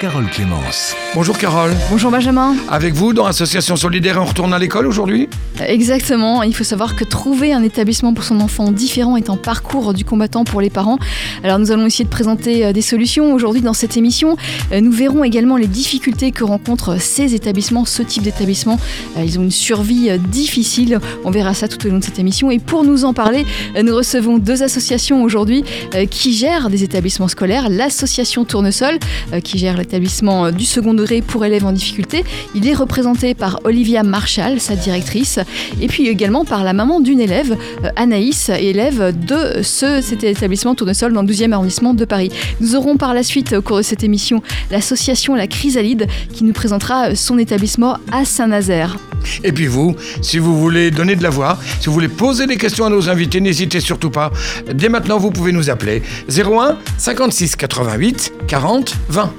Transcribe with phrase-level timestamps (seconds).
[0.00, 0.94] Carole Clémence.
[1.16, 1.74] Bonjour Carole.
[1.90, 2.54] Bonjour Benjamin.
[2.70, 5.28] Avec vous dans Association Solidaire, on retourne à l'école aujourd'hui?
[5.66, 9.94] Exactement, il faut savoir que trouver un établissement pour son enfant différent est un parcours
[9.94, 10.98] du combattant pour les parents.
[11.42, 14.36] Alors nous allons essayer de présenter euh, des solutions aujourd'hui dans cette émission.
[14.70, 18.78] Euh, Nous verrons également les difficultés que rencontrent ces établissements, ce type d'établissement.
[19.16, 22.52] Euh, Ils ont une survie difficile, on verra ça tout au long de cette émission.
[22.52, 23.44] Et pour nous en parler,
[23.82, 25.64] nous recevons deux associations aujourd'hui
[26.10, 27.68] qui gèrent des établissements scolaires.
[27.68, 28.98] L'association Tournesol,
[29.42, 32.24] qui gère euh, du second degré pour élèves en difficulté.
[32.54, 35.38] Il est représenté par Olivia Marshall, sa directrice,
[35.80, 40.74] et puis également par la maman d'une élève, euh, Anaïs, élève de ce, cet établissement
[40.74, 42.30] Tournesol dans le 12e arrondissement de Paris.
[42.60, 46.52] Nous aurons par la suite, au cours de cette émission, l'association La Chrysalide qui nous
[46.52, 48.96] présentera son établissement à Saint-Nazaire.
[49.44, 52.56] Et puis vous, si vous voulez donner de la voix, si vous voulez poser des
[52.56, 54.30] questions à nos invités, n'hésitez surtout pas.
[54.72, 59.32] Dès maintenant, vous pouvez nous appeler 01 56 88 40 20.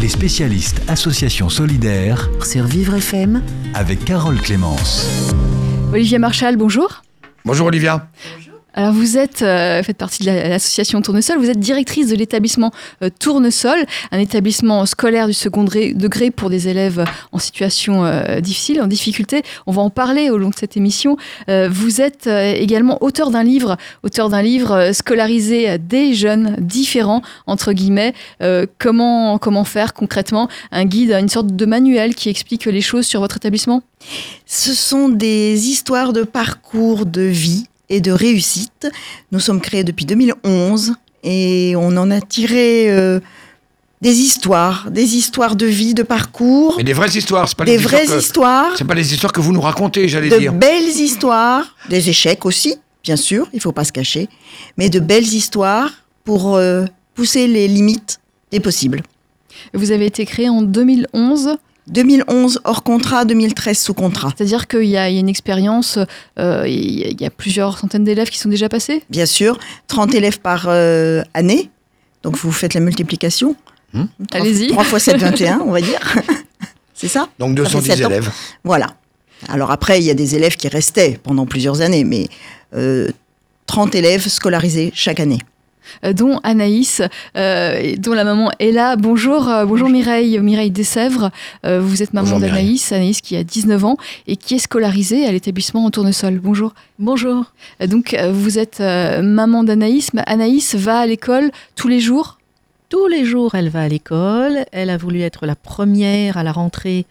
[0.00, 3.42] Les spécialistes Association Solidaire sur Vivre FM,
[3.74, 5.34] avec Carole Clémence.
[5.92, 7.02] Olivia Marshall, bonjour.
[7.44, 8.08] Bonjour Olivia.
[8.74, 12.70] Alors vous êtes, euh, faites partie de la- l'association Tournesol, vous êtes directrice de l'établissement
[13.02, 13.78] euh, Tournesol,
[14.12, 19.42] un établissement scolaire du second degré- pour des élèves en situation euh, difficile, en difficulté.
[19.66, 21.16] On va en parler au long de cette émission.
[21.48, 27.72] Euh, vous êtes également auteur d'un livre, auteur d'un livre scolarisé des jeunes différents, entre
[27.72, 28.12] guillemets.
[28.78, 30.48] Comment, comment faire concrètement?
[30.70, 33.82] Un guide, une sorte de manuel qui explique les choses sur votre établissement?
[34.46, 38.88] Ce sont des histoires de parcours de vie et de réussite.
[39.32, 40.94] Nous sommes créés depuis 2011
[41.24, 43.20] et on en a tiré euh,
[44.00, 47.72] des histoires, des histoires de vie, de parcours, Mais des vraies histoires, c'est pas des
[47.72, 50.52] les vraies histoires C'est pas les histoires que vous nous racontez, j'allais de dire.
[50.52, 54.28] belles histoires, des échecs aussi, bien sûr, il faut pas se cacher,
[54.76, 55.90] mais de belles histoires
[56.24, 58.20] pour euh, pousser les limites
[58.50, 59.02] des possibles.
[59.74, 61.56] Vous avez été créé en 2011.
[61.90, 64.32] 2011 hors contrat, 2013 sous contrat.
[64.36, 65.98] C'est-à-dire qu'il y, a il y a une expérience,
[66.38, 69.02] euh, il y a- il y a plusieurs centaines d'élèves qui sont déjà passés?
[69.10, 71.70] Bien sûr, 30 élèves par euh, année.
[72.22, 73.56] Donc vous faites la multiplication.
[73.92, 74.04] Hmm.
[74.30, 74.68] Trois- Allez-y.
[74.68, 76.00] 3 fois 7, 21, on va dire.
[76.94, 77.28] C'est ça?
[77.38, 78.08] Donc Ça fait 210 sept ans.
[78.10, 78.30] élèves.
[78.64, 78.88] Voilà.
[79.48, 82.28] Alors après, il y a des élèves qui restaient pendant plusieurs années, mais
[82.74, 83.08] euh,
[83.66, 85.38] 30 élèves scolarisés chaque année.
[86.04, 87.02] Euh, dont Anaïs,
[87.36, 88.96] euh, dont la maman est là.
[88.96, 91.30] Bonjour, euh, bonjour Mireille, Mireille Dessèvres.
[91.64, 95.32] Euh, vous êtes maman d'Anaïs, Anaïs qui a 19 ans et qui est scolarisée à
[95.32, 96.38] l'établissement en tournesol.
[96.38, 96.74] Bonjour.
[96.98, 97.44] Bonjour.
[97.80, 102.38] Euh, Donc euh, vous êtes euh, maman d'Anaïs, Anaïs va à l'école tous les jours?
[102.88, 104.64] Tous les jours, elle va à l'école.
[104.72, 107.04] Elle a voulu être la première à la rentrée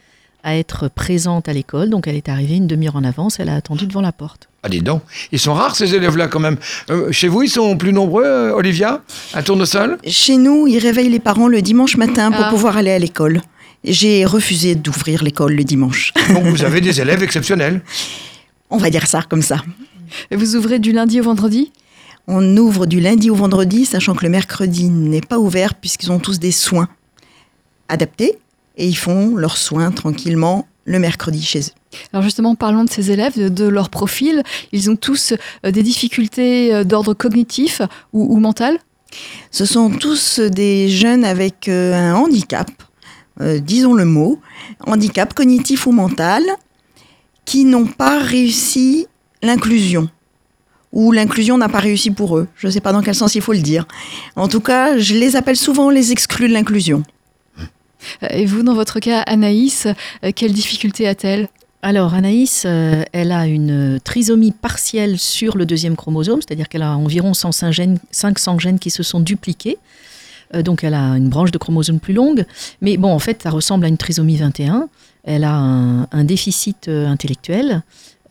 [0.44, 1.90] à être présente à l'école.
[1.90, 3.40] Donc, elle est arrivée une demi-heure en avance.
[3.40, 4.50] Elle a attendu devant la porte.
[4.68, 5.02] Ah, dis donc.
[5.32, 6.58] Ils sont rares ces élèves-là quand même.
[6.90, 9.02] Euh, chez vous, ils sont plus nombreux, euh, Olivia
[9.34, 9.98] À Tournesol?
[10.06, 12.50] Chez nous, ils réveillent les parents le dimanche matin pour Ah.
[12.50, 13.42] pouvoir aller à l'école.
[13.86, 16.12] J'ai refusé d'ouvrir l'école le dimanche.
[16.34, 17.82] Donc vous avez des élèves exceptionnels.
[18.70, 19.64] On va dire ça comme ça.
[20.32, 21.72] Vous ouvrez du lundi au vendredi?
[22.28, 26.20] On ouvre du lundi au vendredi, sachant que le mercredi n'est pas ouvert puisqu'ils ont
[26.20, 26.90] tous des soins
[27.88, 28.38] adaptés
[28.76, 31.72] et ils font leurs soins tranquillement le mercredi chez eux.
[32.12, 34.44] Alors justement, parlons de ces élèves, de, de leur profil.
[34.72, 35.34] Ils ont tous
[35.66, 37.82] euh, des difficultés euh, d'ordre cognitif
[38.14, 38.78] ou, ou mental?
[39.52, 42.70] Ce sont tous des jeunes avec euh, un handicap,
[43.40, 44.42] euh, disons le mot,
[44.86, 46.44] handicap cognitif ou mental,
[47.46, 49.08] qui n'ont pas réussi
[49.42, 50.10] l'inclusion.
[50.92, 52.48] Ou l'inclusion n'a pas réussi pour eux.
[52.56, 53.88] Je ne sais pas dans quel sens il faut le dire.
[54.36, 57.04] En tout cas, je les appelle souvent les exclus de l'inclusion.
[58.30, 59.88] Et vous, dans votre cas, Anaïs,
[60.36, 61.50] quelles difficultés a-t-elle?
[61.84, 66.98] Alors, Anaïs, euh, elle a une trisomie partielle sur le deuxième chromosome, c'est-à-dire qu'elle a
[66.98, 69.78] environ 105 gènes, 500 gènes qui se sont dupliqués.
[70.56, 72.46] Euh, donc, elle a une branche de chromosome plus longue.
[72.82, 74.90] Mais bon, en fait, ça ressemble à une trisomie 21.
[75.24, 77.84] Elle a un, un déficit euh, intellectuel.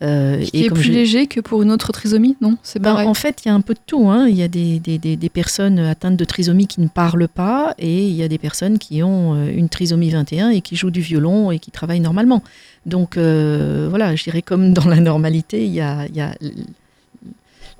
[0.03, 2.93] Euh, Qui est comme plus je- léger que pour une autre trisomie Non, c'est Ben,
[3.07, 4.07] en fait, il y a un peu de tout.
[4.09, 4.27] hein.
[4.27, 7.73] Il y a des, des- des- des personnes atteintes de trisomie qui ne parlent pas
[7.79, 11.01] et il y a des personnes qui ont une trisomie 21 et qui jouent du
[11.01, 12.43] violon et qui travaillent normalement.
[12.87, 16.07] Donc euh, voilà, je dirais comme dans la normalité, il y a,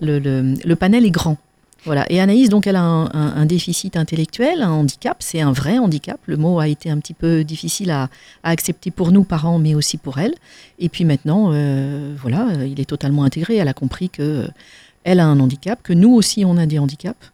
[0.01, 1.37] le, panel est grand.
[1.85, 2.05] Voilà.
[2.11, 5.17] Et Anaïs, donc, elle a un, déficit intellectuel, un handicap.
[5.21, 6.19] C'est un vrai handicap.
[6.25, 8.09] Le mot a été un petit peu difficile à,
[8.43, 10.35] accepter pour nous, parents, mais aussi pour elle.
[10.79, 13.55] Et puis maintenant, euh, voilà, il est totalement intégré.
[13.55, 14.47] Elle a compris que euh,
[15.05, 17.31] elle a un handicap, que nous aussi, on a des handicaps.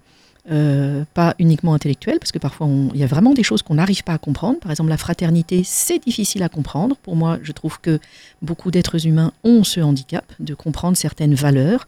[0.52, 4.04] Euh, pas uniquement intellectuels, parce que parfois il y a vraiment des choses qu'on n'arrive
[4.04, 4.60] pas à comprendre.
[4.60, 6.98] Par exemple, la fraternité, c'est difficile à comprendre.
[6.98, 8.00] Pour moi, je trouve que
[8.42, 11.86] beaucoup d'êtres humains ont ce handicap de comprendre certaines valeurs,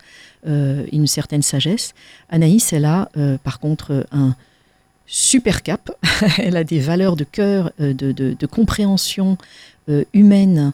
[0.47, 1.93] euh, une certaine sagesse.
[2.29, 4.35] Anaïs, elle a euh, par contre un
[5.05, 5.91] super cap.
[6.37, 9.37] elle a des valeurs de cœur, de, de- de compréhension
[10.13, 10.71] humaine,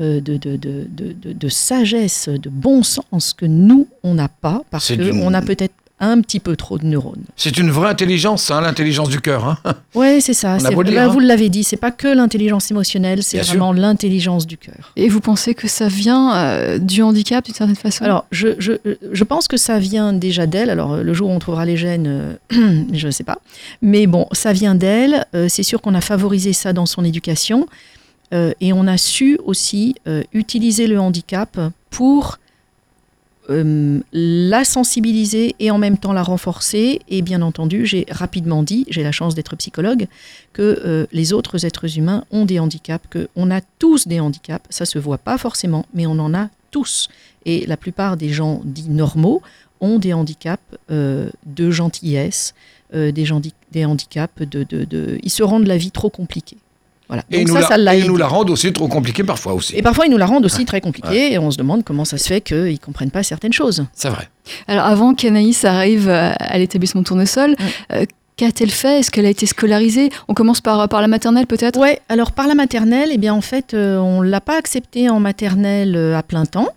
[0.00, 5.74] de, de, sagesse, de bon sens que nous, on n'a pas, parce qu'on a peut-être
[6.00, 7.24] un petit peu trop de neurones.
[7.36, 9.44] C'est une vraie intelligence, hein, l'intelligence du cœur.
[9.46, 9.58] hein.
[9.94, 10.58] Ouais, c'est ça.
[10.58, 11.08] Là, dire, hein.
[11.08, 13.54] vous l'avez dit, c'est pas que l'intelligence émotionnelle, c'est Bien sûr.
[13.54, 14.92] vraiment l'intelligence du cœur.
[14.96, 18.04] Et vous pensez que ça vient euh, du handicap d'une certaine façon?
[18.04, 18.72] Alors, je, je,
[19.12, 20.70] je pense que ça vient déjà d'elle.
[20.70, 22.06] Alors, euh, le jour où on trouvera les gènes,
[22.52, 23.38] euh, je ne sais pas.
[23.82, 25.26] Mais bon, ça vient d'elle.
[25.34, 27.66] Euh, c'est sûr qu'on a favorisé ça dans son éducation.
[28.34, 31.58] Euh, et on a su aussi euh, utiliser le handicap
[31.90, 32.38] pour
[33.50, 37.00] euh, la sensibiliser et en même temps la renforcer.
[37.08, 40.06] Et bien entendu, j'ai rapidement dit, j'ai la chance d'être psychologue,
[40.52, 44.66] que euh, les autres êtres humains ont des handicaps, qu'on a tous des handicaps.
[44.70, 47.08] Ça se voit pas forcément, mais on en a tous.
[47.46, 49.42] Et la plupart des gens dits normaux
[49.80, 52.54] ont des handicaps euh, de gentillesse,
[52.92, 53.30] des,
[53.84, 56.56] handicaps de- Ils se rendent la vie trop compliquée.
[57.08, 57.22] Voilà.
[57.30, 58.08] Et, Donc nous ça, la, ça l'a et aidé.
[58.08, 59.74] nous la rendent aussi trop compliquée parfois aussi.
[59.76, 62.18] Et parfois, ils nous la rendent aussi très compliquée et on se demande comment ça
[62.18, 63.84] se fait qu'ils ne comprennent pas certaines choses.
[63.94, 64.28] C'est vrai.
[64.66, 67.56] Alors avant qu'Anaïs arrive à, à l'établissement Tournesol,
[67.92, 68.04] euh,
[68.36, 69.00] qu'a-t-elle fait?
[69.00, 70.10] Est-ce qu'elle a été scolarisée?
[70.28, 71.78] On commence par, par la maternelle peut-être?
[71.78, 75.18] Ouais, alors par la maternelle, eh bien en fait, euh, on l'a pas acceptée en
[75.18, 76.68] maternelle euh, à plein temps.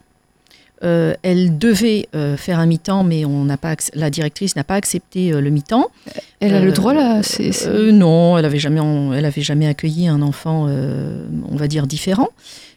[0.84, 4.76] Euh, elle devait euh, faire un mi-temps, mais on n'a pas la directrice n'a pas
[4.76, 5.92] accepté euh, le mi-temps.
[6.40, 7.22] Elle a le droit là
[7.68, 8.82] Euh, non, elle avait jamais,
[9.16, 12.30] elle avait jamais accueilli un enfant, on va dire différent.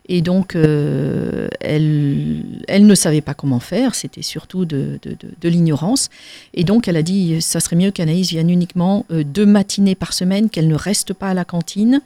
[0.07, 3.95] Et donc, euh, elle, elle ne savait pas comment faire.
[3.95, 6.11] C'était surtout de, de- de- de l'ignorance.
[6.53, 10.51] Et donc, elle a dit, ça serait mieux qu'Anaïs vienne uniquement deux matinées par semaine,
[10.51, 12.03] qu'elle ne reste pas à la cantine.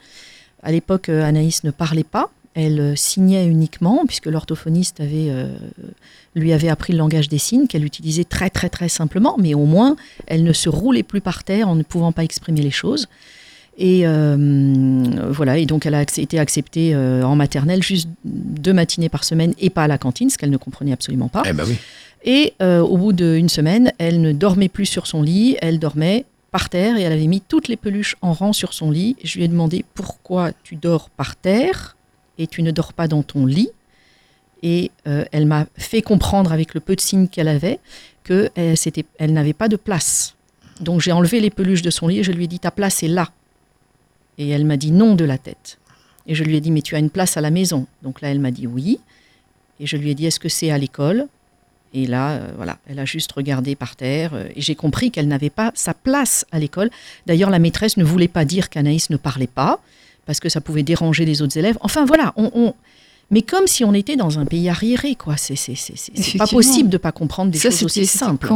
[0.63, 2.31] À l'époque, Anaïs ne parlait pas.
[2.55, 5.55] Elle euh, signait uniquement, puisque l'orthophoniste avait, euh,
[6.35, 9.65] lui avait appris le langage des signes, qu'elle utilisait très très très simplement, mais au
[9.65, 9.97] moins,
[10.27, 13.09] elle ne se roulait plus par terre en ne pouvant pas exprimer les choses.
[13.81, 19.09] Et euh, voilà, et donc elle a été acceptée euh, en maternelle juste deux matinées
[19.09, 21.45] par semaine et pas à la cantine, ce qu'elle ne comprenait absolument pas.
[21.47, 21.77] Eh ben oui.
[22.25, 26.25] Et euh, au bout d'une semaine, elle ne dormait plus sur son lit, elle dormait
[26.51, 29.15] par terre et elle avait mis toutes les peluches en rang sur son lit.
[29.23, 31.97] Je lui ai demandé pourquoi tu dors par terre?
[32.39, 33.71] Et tu ne dors pas dans ton lit.
[34.63, 37.79] Et euh, elle m'a fait comprendre avec le peu de signes qu'elle avait
[38.25, 40.35] que elle, c'était- elle n'avait pas de place.
[40.81, 43.03] Donc j'ai enlevé les peluches de son lit et je lui ai dit ta place
[43.03, 43.31] est là.
[44.37, 45.79] Et elle m'a dit non de la tête.
[46.27, 47.87] Et je lui ai dit mais tu as une place à la maison.
[48.03, 48.99] Donc là elle m'a dit oui.
[49.81, 51.27] Et je lui ai dit est-ce que c'est à l'école?
[51.95, 55.27] Et là, euh, voilà, elle a juste regardé par terre euh, et j'ai compris qu'elle
[55.27, 56.91] n'avait pas sa place à l'école.
[57.27, 59.81] D'ailleurs, la maîtresse ne voulait pas dire qu'Anaïs ne parlait pas
[60.29, 61.79] parce que ça pouvait déranger les autres élèves.
[61.81, 62.75] Enfin, voilà, on,
[63.31, 65.37] mais comme si on était dans un pays arriéré, quoi.
[65.37, 65.57] C'est
[66.39, 68.51] pas possible de pas comprendre des ça choses aussi simples.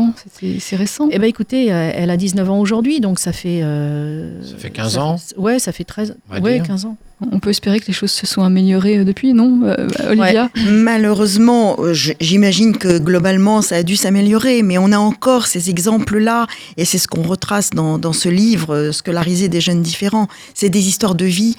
[0.60, 3.60] C'est récent Eh ben écoutez, euh, elle a 19 ans aujourd'hui, donc ça fait...
[3.62, 6.16] euh, Ça fait 15 ans Ouais, ça fait 13...
[6.30, 6.66] On va Ouais, dire.
[6.66, 6.96] 15 ans.
[7.30, 10.50] On peut espérer que les choses se sont améliorées euh, depuis, non euh, Olivia?
[10.66, 11.76] Malheureusement,
[12.20, 16.46] j'imagine que globalement, ça a dû s'améliorer, mais on a encore ces exemples-là,
[16.76, 20.26] et c'est ce qu'on retrace dans, dans ce livre, Scolariser des jeunes différents.
[20.54, 21.56] C'est des histoires de vie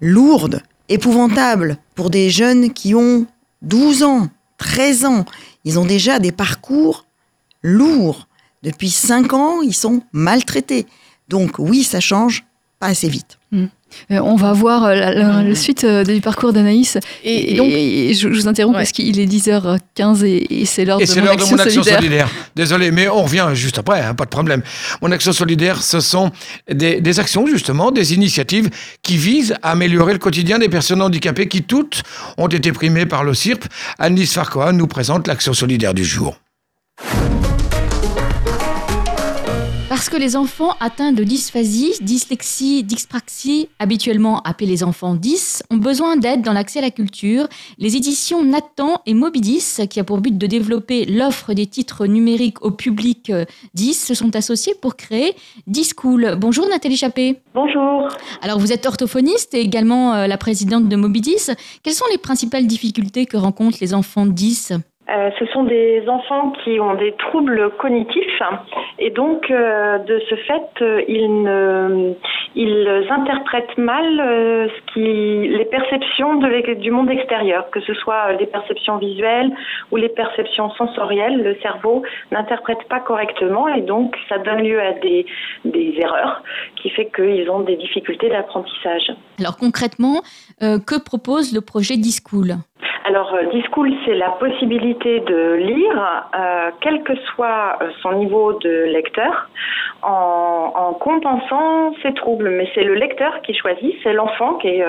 [0.00, 3.26] lourdes, épouvantables, pour des jeunes qui ont
[3.62, 5.24] 12 ans, 13 ans.
[5.64, 7.06] Ils ont déjà des parcours
[7.62, 8.28] lourds.
[8.62, 10.86] Depuis 5 ans, ils sont maltraités.
[11.28, 12.44] Donc oui, ça change
[12.78, 13.38] pas assez vite.
[14.10, 16.98] Euh, On va voir euh, la, la- la suite euh, du parcours d'Anaïs.
[17.24, 18.82] Et, donc, et je, je vous interromps Ouais.
[18.82, 21.98] parce qu'il est 10h15 et, c'est l'heure de, mon de action mon action solidaire.
[22.00, 22.28] solidaire.
[22.56, 24.62] Désolé, mais on revient juste après, hein, pas de problème.
[25.02, 26.30] Mon action solidaire, ce sont
[26.70, 28.70] des, des actions, justement, des initiatives
[29.02, 32.02] qui visent à améliorer le quotidien des personnes handicapées qui toutes
[32.38, 33.64] ont été primées par le CIRP.
[33.98, 36.36] Annelise Farquhar nous présente l'action solidaire du jour.
[39.94, 45.76] Parce que les enfants atteints de dysphasie, dyslexie, dyspraxie, habituellement appelés les enfants 10, ont
[45.76, 47.46] besoin d'aide dans l'accès à la culture,
[47.78, 52.60] les éditions Nathan et Mobidis, qui a pour but de développer l'offre des titres numériques
[52.64, 55.36] au public euh, 10, se sont associés pour créer
[55.68, 56.34] Discool.
[56.40, 57.40] Bonjour Nathalie Chappé.
[57.54, 58.08] Bonjour.
[58.42, 61.52] Alors vous êtes orthophoniste et également euh, la présidente de Mobidis.
[61.84, 64.72] Quelles sont les principales difficultés que rencontrent les enfants 10
[65.10, 68.40] Euh, ce sont des enfants qui ont des troubles cognitifs
[68.98, 72.16] et donc euh, de ce fait euh, ils,
[72.54, 79.52] ils interprètent mal les perceptions de, du monde extérieur, que ce soit les perceptions visuelles
[79.90, 81.42] ou les perceptions sensorielles.
[81.42, 85.26] Le cerveau n'interprète pas correctement et donc ça donne lieu à des,
[85.66, 86.42] des erreurs
[86.76, 89.12] qui fait qu'ils ont des difficultés d'apprentissage.
[89.38, 90.22] Alors concrètement,
[90.60, 92.56] que propose le projet D-School
[93.06, 98.54] alors, euh, Discool, c'est la possibilité de lire, euh, quel que soit euh, son niveau
[98.54, 99.50] de lecteur,
[100.02, 102.48] en, en compensant ses troubles.
[102.48, 104.84] Mais c'est le lecteur qui choisit, c'est l'enfant qui est.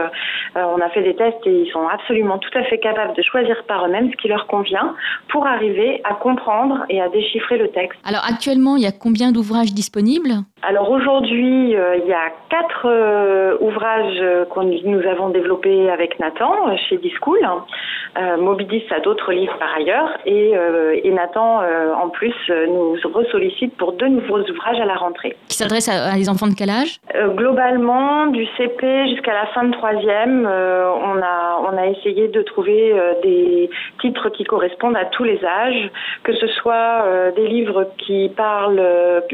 [0.55, 3.55] on a fait des tests et ils sont absolument tout à fait capables de choisir
[3.67, 4.95] par eux-mêmes ce qui leur convient
[5.29, 8.00] pour arriver à comprendre et à déchiffrer le texte.
[8.05, 10.43] Alors, actuellement, il y a combien d'ouvrages disponibles?
[10.67, 12.88] Alors, aujourd'hui, il y a quatre
[13.62, 14.19] ouvrages
[14.50, 17.39] que nous avons développés avec Nathan chez Discool.
[18.17, 22.95] Euh, Mobidis a d'autres livres par ailleurs et, euh, et Nathan, euh, en plus, nous
[23.13, 25.36] ressollicite pour deux nouveaux ouvrages à la rentrée.
[25.50, 27.00] Qui s'adressent à, à, des enfants de quel âge?
[27.36, 32.95] Globalement, du CP jusqu'à la fin de troisième, on, a, on a essayé de trouver
[33.22, 33.69] des
[34.01, 35.89] titres qui correspondent à tous les âges,
[36.24, 37.05] que ce soit
[37.36, 38.81] des livres qui parlent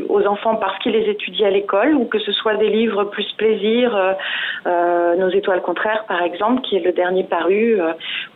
[0.09, 3.31] aux enfants parce qu'ils les étudient à l'école ou que ce soit des livres plus
[3.37, 3.97] plaisir,
[4.65, 7.79] Nos étoiles contraires par exemple, qui est le dernier paru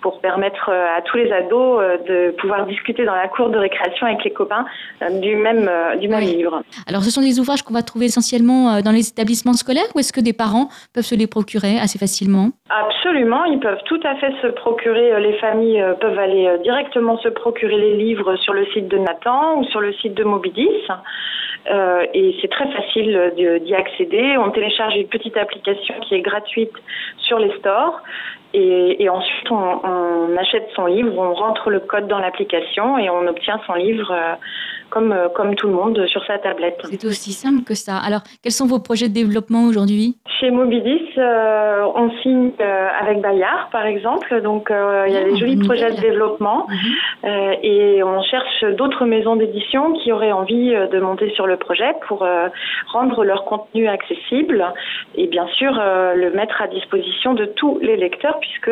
[0.02, 3.58] pour permettre euh, à tous les ados euh, de pouvoir discuter dans la cour de
[3.58, 4.66] récréation avec les copains
[5.02, 6.62] euh, du même, du même livre.
[6.88, 10.14] Alors, ce sont des ouvrages qu'on va trouver essentiellement dans les établissements scolaires ou est-ce
[10.14, 12.50] que des parents peuvent se les procurer assez facilement?
[12.70, 17.78] Absolument, ils peuvent tout à fait se procurer, les familles peuvent aller directement se procurer
[17.78, 20.70] les livres sur le site de Nathan ou sur le site de Mobidis.
[21.72, 24.38] Euh, et c'est très facile d'y accéder.
[24.38, 26.74] On télécharge une petite application qui est gratuite
[27.18, 28.02] sur les stores
[28.56, 33.10] et, et ensuite on, on, achète son livre, on rentre le code dans l'application et
[33.10, 34.36] on obtient son livre euh,
[34.90, 36.80] comme, euh, comme tout le monde sur sa tablette.
[36.84, 37.98] C'est aussi simple que ça.
[37.98, 40.16] Alors, quels sont vos projets de développement aujourd'hui?
[40.40, 42.52] Chez Mobidis, euh, on signe
[43.02, 44.42] avec Bayard, par exemple.
[44.42, 46.68] Donc, il y a ah, des jolis projets de développement.
[46.70, 46.76] Mhm.
[47.24, 52.28] Et on cherche d'autres maisons d'édition qui auraient envie de monter sur le projet pour
[52.92, 54.66] rendre leur contenu accessible
[55.16, 58.72] et bien sûr le mettre à disposition de tous les lecteurs puisque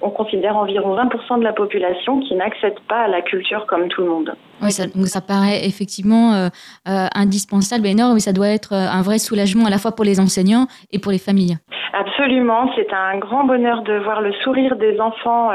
[0.00, 4.02] on considère environ 20% de la population qui n'accède pas à la culture comme tout
[4.02, 4.34] le monde.
[4.62, 6.48] Oui, ça, ça paraît effectivement euh,
[6.88, 10.04] euh, indispensable, énorme, mais ça doit être euh, un vrai soulagement à la fois pour
[10.04, 11.58] les enseignants et pour les familles.
[11.92, 15.50] Absolument, c'est un grand bonheur de voir le sourire des enfants.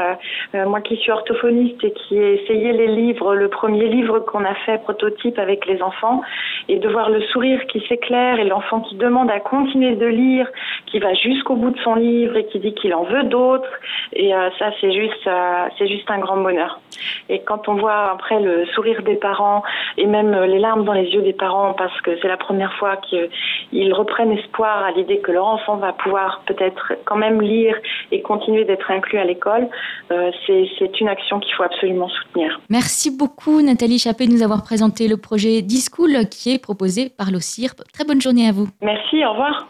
[0.54, 4.54] moi qui suis orthophoniste et qui ai essayé les livres, le premier livre qu'on a
[4.66, 6.22] fait prototype avec les enfants,
[6.68, 10.48] et de voir le sourire qui s'éclaire et l'enfant qui demande à continuer de lire,
[10.86, 13.68] qui va jusqu'au bout de son livre et qui dit qu'il en veut d'autres.
[14.12, 15.28] Et ça, c'est juste,
[15.78, 16.80] c'est juste un grand bonheur.
[17.28, 19.62] Et quand on voit après le sourire des parents
[19.96, 22.96] et même les larmes dans les yeux des parents parce que c'est la première fois
[22.96, 27.76] qu'ils reprennent espoir à l'idée que leur enfant va pouvoir peut-être quand même lire
[28.10, 29.68] et continuer d'être inclus à l'école,
[30.10, 32.60] euh, c'est une action qu'il faut absolument soutenir.
[32.68, 37.30] Merci beaucoup Nathalie Chappé de nous avoir présenté le projet D-School qui est proposé par
[37.32, 37.82] l'OCIRP.
[37.92, 38.68] Très bonne journée à vous.
[38.82, 39.66] Merci, au revoir.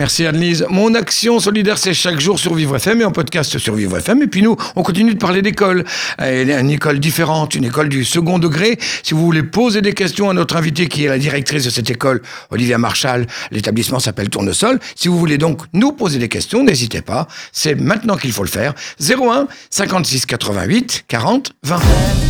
[0.00, 0.64] Merci Annelise.
[0.70, 4.22] Mon action solidaire, c'est chaque jour sur Vivre FM et en podcast sur Vivre FM.
[4.22, 5.84] Et puis nous, on continue de parler d'école.
[6.18, 8.78] Une école différente, une école du second degré.
[9.02, 11.90] Si vous voulez poser des questions à notre invité qui est la directrice de cette
[11.90, 14.80] école, Olivia Marshall, l'établissement s'appelle Tournesol.
[14.94, 17.28] Si vous voulez donc nous poser des questions, n'hésitez pas.
[17.52, 18.72] C'est maintenant qu'il faut le faire.
[19.00, 21.78] 01 56 88 40 20.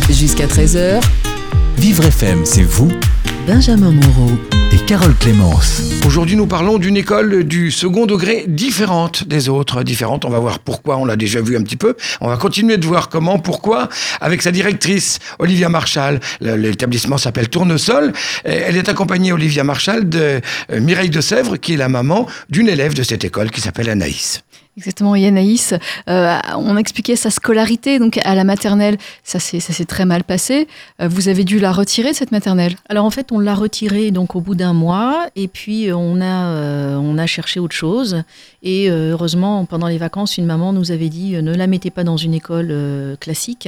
[0.09, 1.01] Jusqu'à 13h.
[1.77, 2.91] Vivre FM, c'est vous.
[3.47, 4.31] Benjamin Moreau
[4.71, 5.81] et Carole Clémence.
[6.05, 10.25] Aujourd'hui, nous parlons d'une école du second degré différente des autres, différente.
[10.25, 11.95] On va voir pourquoi, on l'a déjà vu un petit peu.
[12.19, 16.19] On va continuer de voir comment, pourquoi, avec sa directrice, Olivia Marshall.
[16.41, 18.13] L'établissement s'appelle Tournesol.
[18.43, 20.39] Elle est accompagnée, Olivia Marshall, de
[20.71, 23.89] euh, Mireille de Sèvres, qui est la maman d'une élève de cette école qui s'appelle
[23.89, 24.43] Anaïs.
[24.77, 25.73] Exactement, Yanaïs.
[26.07, 28.97] Euh, on expliquait sa scolarité donc à la maternelle.
[29.21, 30.67] Ça s'est très mal passé.
[31.01, 32.75] Euh, vous avez dû la retirer cette maternelle?
[32.87, 36.45] Alors en fait, on l'a retirée donc au bout d'un mois et puis on a
[36.45, 38.23] euh, on a cherché autre chose.
[38.63, 42.05] Et euh, heureusement, pendant les vacances, une maman nous avait dit ne la mettez pas
[42.05, 42.73] dans une école
[43.19, 43.67] classique.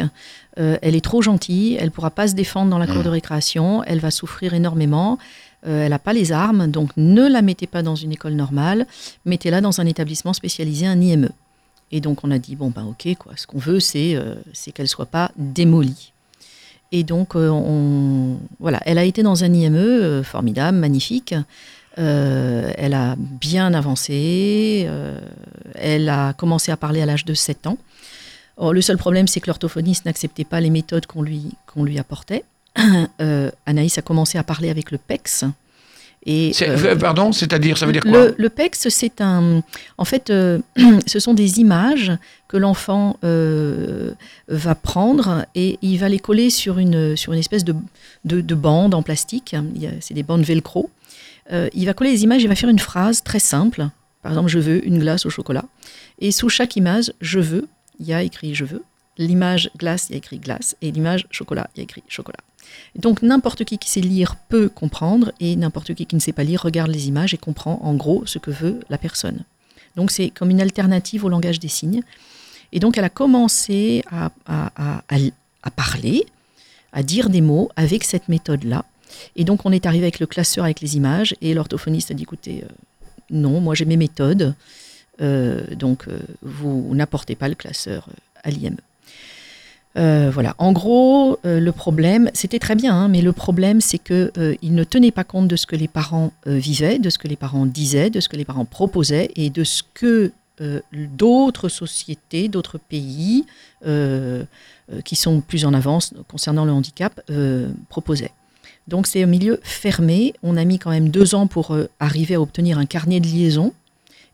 [0.55, 1.77] elle est trop gentille.
[1.81, 3.83] Elle pourra pas se défendre dans la cour de récréation.
[3.83, 5.17] Elle va souffrir énormément.
[5.65, 8.85] Euh, elle n'a pas les armes, donc ne la mettez pas dans une école normale,
[9.25, 11.29] mettez-la dans un établissement spécialisé, un IME.
[11.91, 14.35] Et donc on a dit, bon ben ok, quoi, ce qu'on veut c'est euh,
[14.73, 16.11] qu'elle ne soit pas démolie.
[16.91, 21.33] Et donc euh, voilà, elle a été dans un IME formidable, magnifique.
[21.95, 24.87] elle a bien avancé,
[25.75, 27.77] elle a commencé à parler à l'âge de 7 ans.
[28.59, 32.43] Le seul problème, c'est que l'orthophoniste n'acceptait pas les méthodes qu'on lui apportait.
[33.21, 35.45] Euh, Anaïs a commencé à parler avec le PEX.
[36.25, 38.11] Et, C'est- euh, Pardon, c'est-à-dire, ça veut dire quoi?
[38.27, 39.61] le, le PEX, c'est un.
[39.97, 40.59] En fait, euh,
[41.05, 42.11] ce sont des images
[42.47, 44.13] que l'enfant euh,
[44.47, 47.75] va prendre et il va les coller sur une, sur une espèce de,
[48.25, 49.55] de, de bande en plastique.
[49.99, 50.89] C'est des bandes velcro.
[51.51, 53.87] Euh, il va coller les images, il va faire une phrase très simple.
[54.21, 55.65] Par exemple, je veux une glace au chocolat.
[56.19, 57.67] Et sous chaque image, je veux,
[57.99, 58.83] il y a écrit je veux.
[59.17, 60.75] L'image glace, il y a écrit glace.
[60.81, 62.39] Et l'image chocolat, il y a écrit chocolat.
[62.95, 66.43] Donc n'importe qui qui sait lire peut comprendre et n'importe qui qui ne sait pas
[66.43, 69.43] lire regarde les images et comprend en gros ce que veut la personne.
[69.95, 72.03] Donc c'est comme une alternative au langage des signes.
[72.71, 74.31] Et donc elle a commencé à,
[75.75, 76.25] parler,
[76.91, 78.85] à dire des mots avec cette méthode-là.
[79.35, 82.23] Et donc on est arrivé avec le classeur avec les images et l'orthophoniste a dit
[82.23, 82.67] écoutez, euh,
[83.29, 84.55] non, moi j'ai mes méthodes,
[85.21, 88.09] euh, donc euh, vous n'apportez pas le classeur
[88.43, 88.77] à l'IME.
[89.97, 90.55] Euh, voilà.
[90.57, 94.55] En gros, euh, le problème, c'était très bien, hein, mais le problème, c'est que euh,
[94.61, 97.35] il ne tenait pas compte de ce que les parents vivaient, de ce que les
[97.35, 100.31] parents disaient, de ce que les parents proposaient et de ce que
[100.93, 103.43] d'autres sociétés, d'autres pays
[105.03, 107.19] qui sont plus en avance concernant le handicap
[107.89, 108.31] proposaient.
[108.87, 110.33] Donc c'est un milieu fermé.
[110.43, 113.73] On a mis quand même deux ans pour arriver à obtenir un carnet de liaison.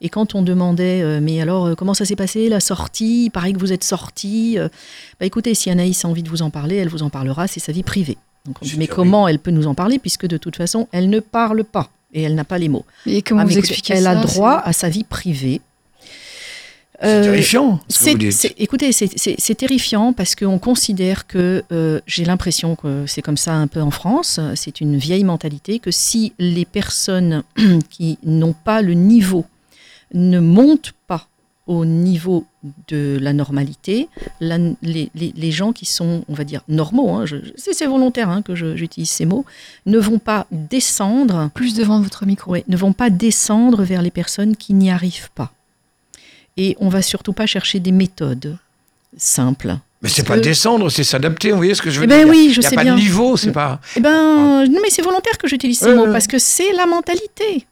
[0.01, 3.25] Et quand on demandait, euh, mais alors euh, comment ça s'est passé la sortie?
[3.25, 4.57] Il paraît que vous êtes sortie.
[4.57, 4.69] euh,
[5.19, 7.59] bah écoutez, si Anaïs a envie de vous en parler, elle vous en parlera, c'est
[7.59, 8.17] sa vie privée.
[8.45, 11.09] Donc on dit, mais comment elle peut nous en parler puisque de toute façon, elle
[11.09, 12.85] ne parle pas et elle n'a pas les mots.
[13.05, 15.59] Et comment Ah, vous écoutez, expliquez Elle ça a droit à sa vie privée.
[17.01, 18.31] C'est Euh, terrifiant, ce que c'est- vous dites.
[18.33, 23.53] c'est- écoutez, c'est- terrifiant parce qu'on considère que, euh, j'ai l'impression que c'est comme ça
[23.53, 27.43] un peu en France, c'est une vieille mentalité, que si les personnes
[27.89, 29.45] qui n'ont pas le niveau
[30.13, 31.27] ne montent pas
[31.67, 32.45] au niveau
[32.87, 34.07] de la normalité,
[34.41, 37.25] la- les, les- les gens qui sont, on va dire, normaux, hein,
[37.57, 39.45] c'est volontaire hein, que j'utilise ces mots,
[39.85, 42.53] ne vont pas descendre Plus devant votre micro.
[42.53, 45.51] oui, ne vont pas descendre vers les personnes qui n'y arrivent pas.
[46.57, 48.57] Et on va surtout pas chercher des méthodes
[49.15, 49.77] simples.
[50.01, 52.23] Mais c'est pas que- descendre, c'est s'adapter, vous voyez ce que je veux Eh ben
[52.25, 52.95] dire oui, je Il n'y a sais pas bien.
[52.95, 53.79] de niveau, c'est pas...
[53.95, 56.85] Eh ben, non, mais c'est volontaire que j'utilise ces Ouais, mots parce que c'est la
[56.87, 57.65] mentalité.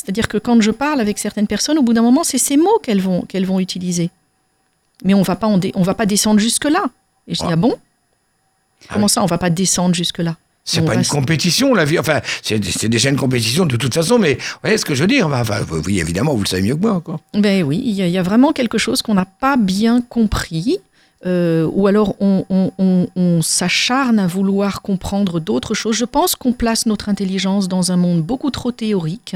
[0.00, 2.78] C'est-à-dire que quand je parle avec certaines personnes, au bout d'un moment, c'est ces mots
[2.84, 4.10] qu'elles vont, qu'elles vont utiliser.
[5.04, 6.84] Mais on va pas, en dé- on va pas descendre jusque là.
[7.26, 7.54] Et je dis Ah.
[7.54, 7.74] ah bon?
[8.92, 9.10] Comment oui.
[9.10, 11.98] ça, on va pas descendre jusque là C'est pas une compétition, la vie.
[11.98, 15.08] Enfin, c'est déjà une compétition de toute façon, mais vous voyez ce que je veux
[15.08, 17.00] dire Enfin, oui, évidemment, vous le savez mieux que moi.
[17.00, 17.18] Quoi.
[17.34, 20.00] Ben oui, il y, a- il y a vraiment quelque chose qu'on n'a pas bien
[20.00, 20.78] compris.
[21.26, 25.96] euh, ou alors on, on- on- on s'acharne à vouloir comprendre d'autres choses.
[25.96, 29.34] Je pense qu'on place notre intelligence dans un monde beaucoup trop théorique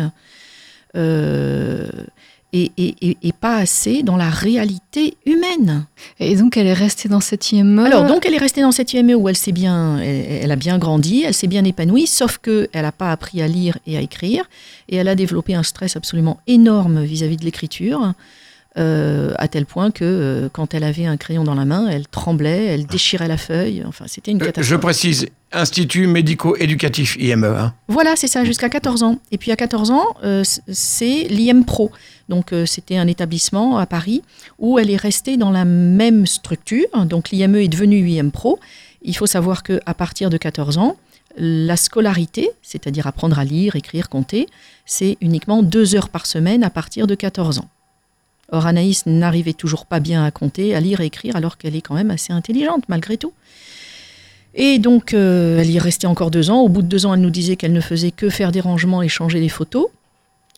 [0.97, 1.89] euh,
[2.55, 5.87] et, et- et- et pas assez dans la réalité humaine.
[6.21, 7.79] Et donc, elle est restée dans cette IME.
[7.79, 10.57] Alors donc elle est restée dans cette IME où elle s'est bien, elle, elle a
[10.57, 13.97] bien grandi, elle s'est bien épanouie, sauf que elle n'a pas appris à lire et
[13.97, 14.45] à écrire,
[14.91, 18.13] et elle a développé un stress absolument énorme vis-à-vis de l'écriture,
[18.79, 22.07] euh, à tel point que euh, quand elle avait un crayon dans la main, elle
[22.07, 23.83] tremblait, elle déchirait la feuille.
[23.87, 24.67] Enfin, c'était une Euh, catastrophe.
[24.71, 27.45] Je précise, Institut médico-éducatif IME.
[27.45, 27.75] hein.
[27.89, 29.19] Voilà, c'est ça, jusqu'à 14 ans.
[29.31, 31.91] Et puis à 14 ans, euh, c'est l'IM Pro.
[32.29, 34.23] Donc euh, c'était un établissement à Paris
[34.59, 36.89] où elle est restée dans la même structure.
[37.05, 38.59] Donc l'IME est devenue IM Pro.
[39.03, 40.97] Il faut savoir que à partir de 14 ans,
[41.37, 44.47] la scolarité, c'est-à-dire apprendre à lire, écrire, compter,
[44.87, 47.69] c'est uniquement deux heures par semaine à partir de 14 ans.
[48.51, 51.81] Or Anaïs n'arrivait toujours pas bien à compter, à lire et écrire, alors qu'elle est
[51.81, 53.33] quand même assez intelligente malgré tout.
[54.55, 56.61] Et donc, euh, elle y est restée encore deux ans.
[56.61, 59.03] Au bout de deux ans, elle nous disait qu'elle ne faisait que faire des rangements
[59.03, 59.89] et changer les photos.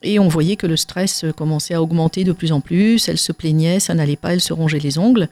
[0.05, 3.09] Et on voyait que le stress euh, commençait à augmenter de plus en plus.
[3.09, 5.29] Elle se plaignait, ça n'allait pas, elle se rongeait les ongles.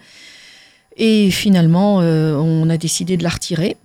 [0.97, 3.77] Et finalement, euh, on a décidé de la retirer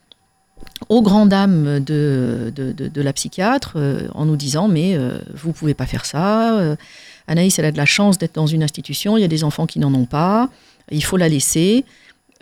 [0.90, 2.52] aux grandes dames de,
[2.96, 3.78] la psychiatre
[4.13, 6.76] en nous disant Mais euh, vous pouvez pas faire ça.
[7.28, 9.18] Anaïs, elle a de la chance d'être dans une institution.
[9.18, 10.50] Il y a des enfants qui n'en ont pas.
[10.92, 11.86] Il faut la laisser.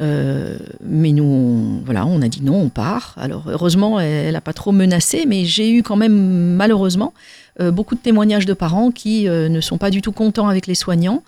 [0.02, 3.16] Euh, mais nous, on, voilà, on a dit non, on part.
[3.18, 7.14] Alors heureusement, elle n'a pas trop menacé, mais j'ai eu quand même malheureusement
[7.62, 10.68] euh, beaucoup de témoignages de parents qui euh, ne sont pas du tout contents avec
[10.68, 11.24] les soignants.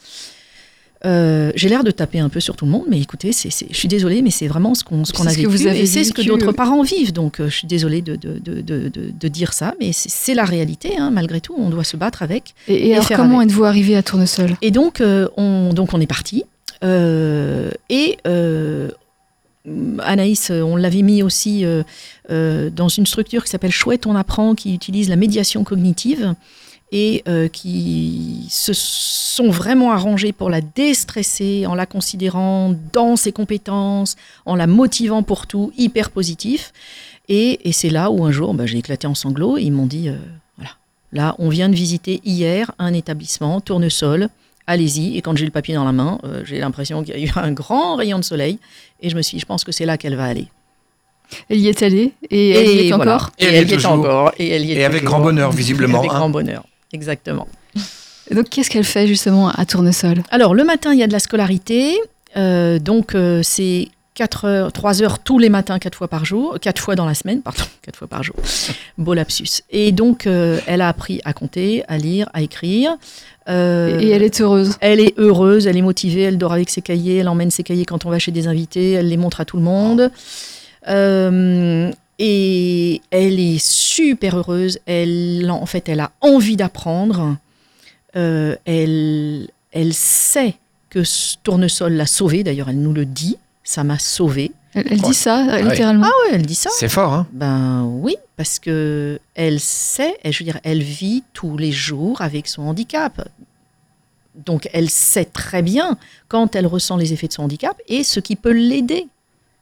[1.06, 3.78] J'ai l'air de taper un peu sur tout le monde, mais écoutez, c'est, c'est- je
[3.78, 5.80] suis désolée, mais c'est vraiment ce qu'on, ce qu'on a ce que vécu vous avez
[5.82, 7.14] et c'est ce que d'autres parents vivent.
[7.14, 10.34] Donc je suis désolée de, de, de, de, de- de dire ça, mais c'est, c'est
[10.34, 10.98] la réalité.
[10.98, 12.54] hein, malgré tout, on doit se battre avec.
[12.68, 13.50] Et, et et alors, comment avec.
[13.52, 14.58] êtes-vous arrivé à Tournesol?
[14.62, 15.02] Et donc,
[15.38, 16.44] on, donc on est parti.
[16.84, 18.90] Euh, et euh,
[20.00, 21.84] Anaïs, on l'avait mis aussi euh,
[22.30, 26.36] euh, dans une structure qui s'appelle Chouette, on apprend, qui utilise la médiation cognitive.
[26.94, 34.16] et qui se sont vraiment arrangés pour la déstresser en la considérant dans ses compétences,
[34.46, 36.72] en la motivant pour tout, hyper positif.
[37.28, 40.10] Et, c'est là où un jour, bah, j'ai éclaté en sanglots et ils m'ont dit,
[40.56, 40.72] voilà,
[41.12, 44.30] là, on vient de visiter hier un établissement, Tournesol,
[44.68, 45.18] allez-y.
[45.18, 47.32] Et quand j'ai le papier dans la main, euh, j'ai l'impression qu'il y a eu
[47.36, 48.60] un grand rayon de soleil.
[49.02, 50.48] Et je me suis dit, je pense que c'est là qu'elle va aller.
[51.50, 53.16] Elle y est allée et, elle y est voilà.
[53.16, 53.32] encore.
[53.38, 54.32] Et, Et elle elle y est encore.
[54.38, 55.16] Et, elle y est Et avec toujours.
[55.16, 56.16] grand bonheur, visiblement, Avec hein.
[56.20, 57.48] grand bonheur, exactement.
[58.34, 60.22] Donc qu'est-ce qu'elle fait justement à Tournesol?
[60.32, 61.98] Alors, le matin, il y a de la scolarité.
[62.36, 66.58] Euh, donc, euh, c'est 4 heures, 3 heures tous les matins, 4 fois par jour,
[66.60, 68.36] 4 fois dans la semaine, pardon, 4 fois par jour.
[68.98, 69.62] Beau lapsus.
[69.70, 72.98] Et donc, euh, elle a appris à compter, à lire, à écrire.
[73.48, 74.76] Euh, Et elle est heureuse.
[74.82, 77.86] elle est heureuse, elle est motivée, elle dort avec ses cahiers, elle emmène ses cahiers
[77.86, 80.10] quand on va chez des invités, elle les montre à tout le monde.
[80.88, 84.80] Euh, et elle est super heureuse.
[84.88, 87.38] Elle, en fait, elle a envie d'apprendre.
[88.16, 90.56] Euh, elle, elle sait
[90.90, 92.44] que ce tournesol l'a sauvée.
[92.44, 93.38] D'ailleurs, elle nous le dit.
[93.68, 94.54] Ça m'a sauvée.
[94.74, 95.62] Elle, dit ça ouais.
[95.62, 96.06] littéralement.
[96.08, 96.70] Ah ouais, elle dit ça.
[96.72, 101.26] C'est fort, hein Ben oui, parce que elle sait, et je veux dire, elle vit
[101.34, 103.28] tous les jours avec son handicap.
[104.46, 105.98] Donc elle sait très bien
[106.30, 109.08] quand elle ressent les effets de son handicap et ce qui peut l'aider.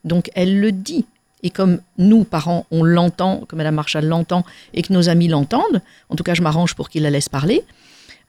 [0.04, 1.04] Donc elle le dit.
[1.42, 5.82] Et comme nous, parents, on l'entend, que Madame Marshall l'entend et que nos amis l'entendent,
[6.10, 7.64] en tout cas je m'arrange pour qu'ils la laissent parler,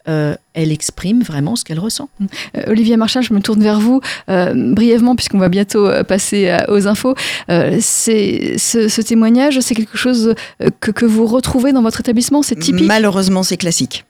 [0.08, 2.10] euh, elle exprime vraiment ce qu'elle ressent.
[2.22, 6.58] Euh, Olivier Marchal, je me tourne vers vous euh, brièvement puisqu'on va bientôt euh, passer
[6.67, 7.15] aux infos.
[7.50, 10.36] Euh, c'est ce, ce témoignage, c'est quelque chose
[10.80, 12.86] que, que vous retrouvez dans votre établissement, c'est typique?
[12.86, 14.06] Malheureusement, c'est classique.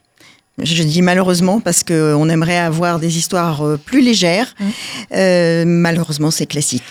[0.62, 4.56] Je dis malheureusement parce qu'on aimerait avoir des histoires plus légères.
[4.60, 4.66] Mmh.
[5.14, 6.82] Euh, malheureusement, c'est classique.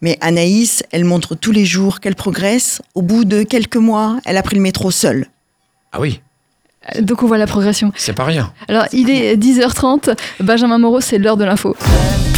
[0.00, 2.82] Mais Anaïs, elle montre tous les jours qu'elle progresse.
[2.94, 5.26] Au bout de quelques mois, elle a pris le métro seule.
[5.92, 6.20] Ah oui,
[7.00, 7.92] Donc on voit la progression.
[7.96, 8.52] c'est pas rien.
[8.68, 11.76] Alors il est 10h30, Benjamin Moreau, c'est l'heure de l'info.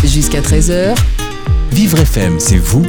[0.05, 0.95] Jusqu'à 13h,
[1.73, 2.85] Vivre FM, c'est vous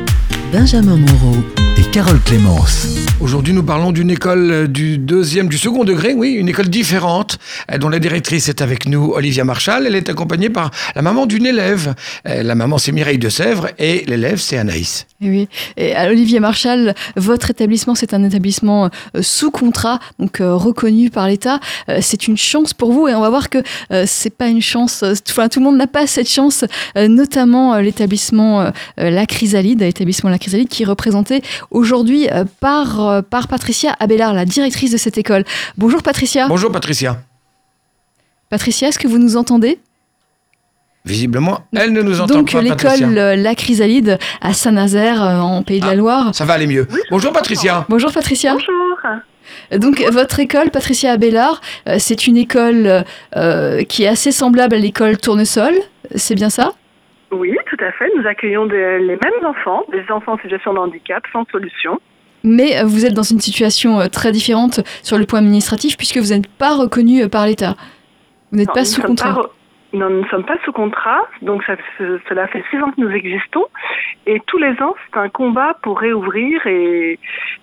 [0.52, 1.36] Benjamin Moreau.
[1.78, 2.88] et Carole Clémence.
[3.22, 7.38] Aujourd'hui, nous parlons d'une école euh, du deuxième, du second degré, oui, une école différente,
[7.72, 9.86] euh, dont la directrice est avec nous, Olivia Marchal.
[9.86, 11.94] Elle est accompagnée par la maman d'une élève.
[12.28, 15.06] Euh, La maman, c'est Mireille de Sèvres et l'élève, c'est Anaïs.
[15.22, 15.48] Et oui.
[15.78, 18.90] Et à Olivier Marchal, votre établissement, c'est un établissement
[19.22, 21.60] sous contrat, donc reconnu par l'État.
[22.00, 23.58] C'est une chance pour vous, et on va voir que
[24.06, 25.04] c'est pas une chance.
[25.30, 26.64] Enfin, tout le monde n'a pas cette chance,
[26.96, 33.48] notamment l'établissement La Chrysalide, l'établissement La Chrysalide, qui est représenté aujourd'hui euh, par euh, par
[33.48, 35.44] Patricia Abélard, la directrice de cette école.
[35.78, 36.48] Bonjour Patricia.
[36.48, 37.20] Bonjour Patricia.
[38.50, 39.80] Patricia, est-ce que vous nous entendez?
[41.06, 42.96] Visiblement, elle ne nous entend Donc pas, Patricia.
[42.98, 45.96] l'école euh, La Chrysalide à Saint-Nazaire, en Pays de la Ah.
[45.96, 46.36] Loire.
[46.36, 46.88] Ça va aller mieux.
[47.10, 47.86] Bonjour Patricia.
[47.90, 48.54] Bonjour Patricia.
[48.54, 48.76] Bonjour.
[49.76, 53.04] Donc votre école, Patricia Abélard, euh, c'est une école
[53.36, 55.74] euh, qui est assez semblable à l'école Tournesol,
[56.16, 56.74] c'est bien ça?
[57.32, 58.10] Oui, tout à fait.
[58.18, 62.00] Nous accueillons les mêmes enfants, des enfants en situation de handicap sans solution.
[62.44, 66.18] Mais euh, vous êtes dans une situation euh, très différente sur le point administratif puisque
[66.18, 67.76] vous n'êtes pas reconnu euh, par l'État.
[68.52, 69.34] Vous n'êtes pas sous contrat.
[69.36, 69.50] pas re-
[69.92, 73.10] non, nous ne sommes pas sous contrat, donc ça, cela fait six ans que nous
[73.10, 73.66] existons.
[74.28, 77.20] Et tous les ans, c'est un combat pour réouvrir et,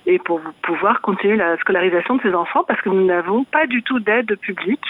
[0.06, 3.82] et pour pouvoir continuer la scolarisation de ces enfants parce que nous n'avons pas du
[3.84, 4.84] tout d'aide publique.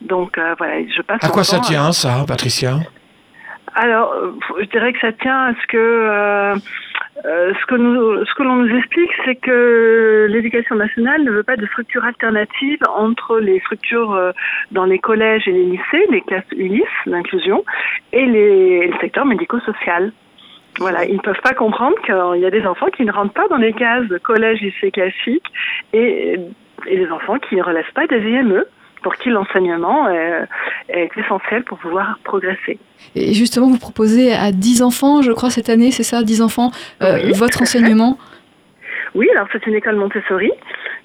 [0.00, 2.78] Donc euh, voilà, je passe À quoi ça à- tient, ça, Patricia?
[3.74, 6.54] Alors, euh, je dirais que ça tient à ce que euh,
[7.24, 11.42] euh, ce que nous, ce que l'on nous explique, c'est que l'éducation nationale ne veut
[11.42, 14.32] pas de structure alternative entre les structures euh,
[14.72, 17.64] dans les collèges et les lycées, les classes ULIS, l'inclusion,
[18.12, 20.12] et les, le secteur médico-social.
[20.78, 23.48] Voilà, ils ne peuvent pas comprendre qu'il y a des enfants qui ne rentrent pas
[23.48, 25.46] dans les cases collège, lycée classique,
[25.92, 26.36] et,
[26.86, 28.64] et des enfants qui ne relèvent pas des IME,
[29.04, 30.48] pour qui l'enseignement est,
[30.88, 32.78] est essentiel pour pouvoir progresser.
[33.14, 36.70] Et justement, vous proposez à 10 enfants, je crois, cette année, c'est ça, 10 enfants,
[37.02, 38.18] euh, Oui, votre enseignement?
[39.14, 40.50] Oui, alors c'est une école Montessori,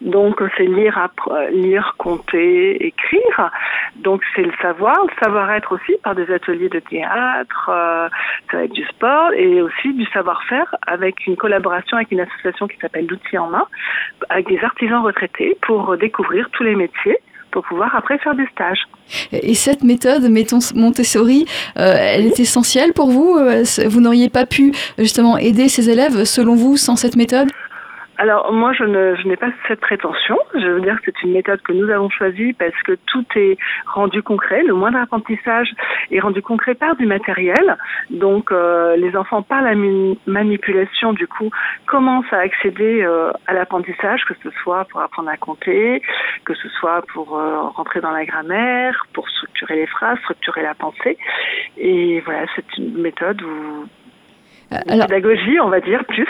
[0.01, 3.51] donc c'est lire, euh, lire, compter, écrire.
[3.97, 8.07] Donc c'est le savoir, le savoir-être aussi par des ateliers de théâtre, euh,
[8.49, 12.67] ça va être du sport et aussi du savoir-faire avec une collaboration avec une association
[12.67, 13.67] qui s'appelle l'outil en main,
[14.29, 17.19] avec des artisans retraités pour découvrir tous les métiers
[17.51, 18.79] pour pouvoir après faire des stages.
[19.31, 21.45] Et cette méthode, mettons Montessori,
[21.77, 26.23] euh, elle est essentielle pour vous Euh, Vous n'auriez pas pu justement aider ces élèves,
[26.25, 27.49] selon vous, sans cette méthode?
[28.19, 30.37] Alors moi, je ne je n'ai pas cette prétention.
[30.53, 33.57] Je veux dire que c'est une méthode que nous avons choisie parce que tout est
[33.85, 34.61] rendu concret.
[34.61, 35.73] Le moindre apprentissage
[36.11, 37.77] est rendu concret par du matériel.
[38.09, 39.73] Donc euh, les enfants, par la
[40.25, 41.49] manipulation, du coup,
[41.85, 46.01] commencent à accéder euh, à l'apprentissage, que ce soit pour apprendre à compter,
[46.43, 50.73] que ce soit pour euh, rentrer dans la grammaire, pour structurer les phrases, structurer la
[50.73, 51.17] pensée.
[51.77, 53.87] Et voilà, c'est une méthode où
[54.71, 56.27] alors, pédagogie, on va dire, plus,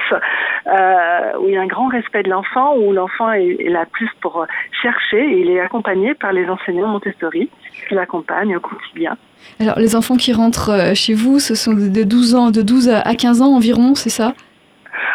[0.67, 4.09] euh, où il y a un grand respect de l'enfant, où l'enfant est, là plus
[4.21, 4.45] pour
[4.81, 7.49] chercher et il est accompagné par les enseignants Montessori
[7.87, 9.17] qui l'accompagnent au quotidien.
[9.59, 12.89] Alors, les enfants qui rentrent euh, chez vous, ce sont de 12 ans, de 12
[12.89, 14.33] à 15 ans environ, c'est ça?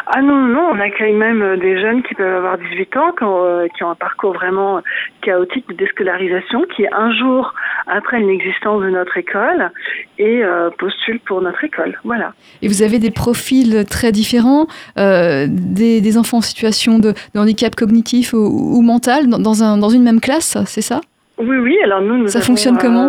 [0.07, 3.67] Ah non, non, on accueille même euh, des jeunes qui peuvent avoir 18 ans, euh,
[3.77, 4.81] qui ont, un parcours vraiment
[5.23, 7.55] chaotique de déscolarisation, qui un jour
[7.87, 9.71] après l'existence de notre école
[10.19, 11.99] et euh, postulent pour notre école.
[12.05, 12.33] Voilà.
[12.63, 14.67] Et vous avez des profils très différents,
[14.97, 20.59] des, enfants en situation de, handicap cognitif ou, mental dans, un, dans une même classe,
[20.67, 21.01] c'est ça?
[21.39, 21.77] Oui, oui.
[21.83, 23.09] Alors nous, nous ça fonctionne comment?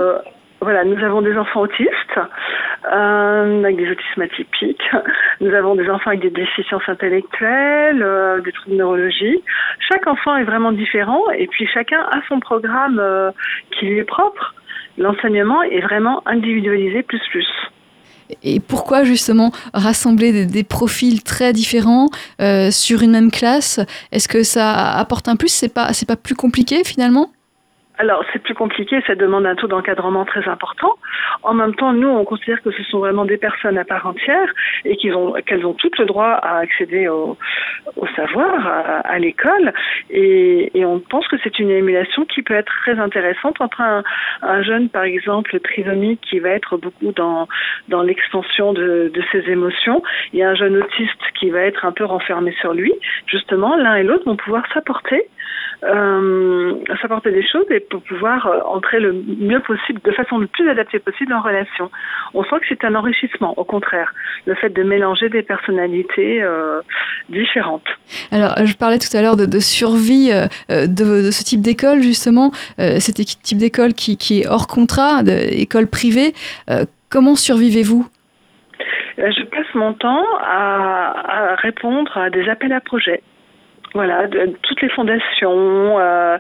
[0.61, 2.19] Voilà, nous avons des enfants autistes,
[2.91, 4.89] euh, avec des autismes atypiques.
[5.41, 9.43] Nous avons des enfants avec des déficiences intellectuelles, euh, des troubles de neurologie.
[9.89, 13.31] Chaque enfant est vraiment différent et puis chacun a son programme euh,
[13.71, 14.55] qui lui est propre.
[14.97, 17.47] L'enseignement est vraiment individualisé plus plus.
[18.41, 22.07] Et pourquoi justement rassembler des, profils très différents
[22.71, 23.79] sur une même classe?
[24.11, 25.49] Est-ce que ça apporte un plus?
[25.49, 27.29] C'est pas pas plus compliqué finalement?
[27.97, 30.95] Alors, c'est plus compliqué, ça demande un taux d'encadrement très important.
[31.43, 34.53] En même temps, nous, on considère que ce sont vraiment des personnes à part entière
[34.84, 37.38] et qu'elles ont, qu'elles ont tout le droit à accéder au,
[38.15, 38.67] savoir,
[39.05, 39.73] à, l'école.
[40.10, 44.89] Et, on pense que c'est une émulation qui peut être très intéressante entre un, jeune,
[44.89, 47.47] par exemple, trisomique qui va être beaucoup dans,
[47.88, 50.03] dans l'expansion de, de ses émotions
[50.34, 52.93] et un jeune autiste qui va être un peu renfermé sur lui.
[53.27, 55.27] Justement, l'un et l'autre vont pouvoir s'apporter
[55.83, 60.47] euh, s'apporter des choses et pour pouvoir euh, entrer le mieux possible, de façon le
[60.47, 61.91] plus adaptée possible en relation.
[62.33, 64.13] On sent que c'est un enrichissement, au contraire,
[64.45, 66.81] le fait de mélanger des personnalités euh,
[67.29, 67.88] différentes.
[68.31, 73.15] Alors, je parlais tout à l'heure de, survie euh, de, ce type d'école, justement, cet
[73.15, 76.33] type d'école qui, qui, est hors contrat, école privée.
[77.09, 78.07] comment survivez-vous?
[79.17, 83.21] Je passe mon temps à, à répondre à des appels à projets
[83.95, 84.27] voilà,
[84.62, 85.97] toutes les fondations.
[85.99, 86.38] Euh,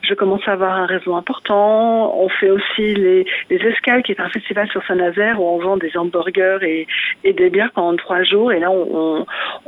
[0.00, 2.18] je commence à avoir un réseau important.
[2.18, 5.76] On fait aussi les, les Escales, qui est un festival sur Saint-Nazaire où on vend
[5.76, 6.86] des hamburgers et,
[7.22, 8.52] et des bières pendant trois jours.
[8.52, 9.26] Et là, on,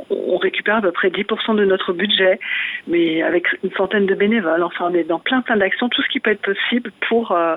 [0.09, 2.39] on, récupère à peu près 10% de notre budget,
[2.87, 4.63] mais avec une centaine de bénévoles.
[4.63, 7.55] Enfin, on est dans plein, plein d'actions, tout ce qui peut être possible pour, euh,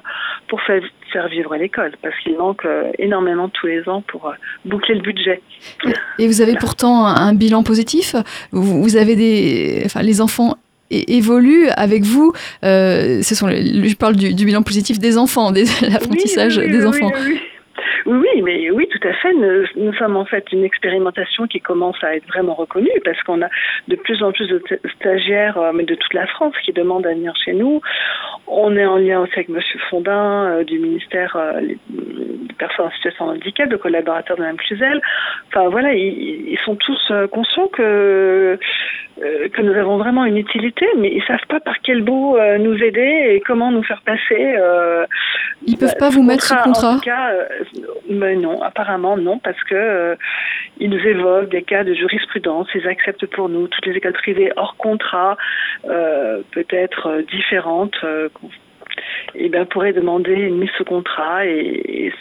[0.48, 4.32] pour faire, faire vivre l'école, parce qu'il manque euh, énormément tous les ans pour euh,
[4.64, 5.42] boucler le budget.
[6.18, 8.14] Et vous avez pourtant un bilan positif.
[8.52, 10.56] Vous avez des enfin, les enfants
[10.90, 12.32] évoluent avec vous.
[12.64, 17.10] Euh, ce sont, je parle du, bilan positif des enfants, des, l'apprentissage des enfants.
[18.06, 19.32] Oui, mais oui, tout à fait.
[19.34, 23.48] Nous, sommes en fait une expérimentation qui commence à être vraiment reconnue parce qu'on a
[23.88, 24.62] de plus en plus de
[24.96, 27.80] stagiaires, euh, mais de toute la France, qui demandent à venir chez nous.
[28.46, 31.78] On est en lien aussi avec Monsieur Fondin euh, du ministère des
[32.58, 35.00] personnes en situation de handicap, le collaborateur de Mme Cluzel.
[35.48, 38.58] Enfin voilà, ils, sont tous conscients que
[39.20, 43.34] que nous avons vraiment une utilité, mais ils savent pas par quel bout nous aider
[43.34, 44.56] et comment nous faire passer.
[45.66, 46.92] ils peuvent pas vous mettre sous contrat.
[46.92, 47.32] En tout cas,
[48.08, 50.16] mais non, apparemment non, parce que euh,
[50.78, 54.76] ils évoquent des cas de jurisprudence, ils acceptent pour nous toutes les écoles privées hors
[54.76, 55.36] contrat,
[55.88, 58.04] euh, peut-être euh, différentes,
[59.34, 62.12] et ben pourraient demander une mise sous contrat et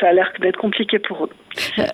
[0.00, 1.30] ça a l'air d'être compliqué pour eux.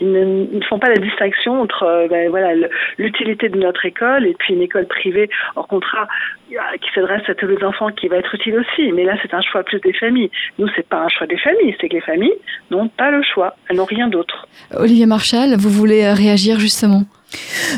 [0.00, 2.54] Ils ne, font pas la distinction entre euh, ben, voilà
[2.98, 6.08] l'utilité de notre école et puis une école privée hors contrat
[6.48, 8.92] qui s'adresse à tous les enfants qui va être utile aussi.
[8.92, 10.30] Mais là, c'est un choix plus des familles.
[10.58, 12.34] Nous, c'est pas un choix des familles, c'est que les familles
[12.70, 14.48] n'ont pas le choix, elles n'ont rien d'autre.
[14.74, 17.02] Olivier Marchal, vous voulez euh, réagir justement?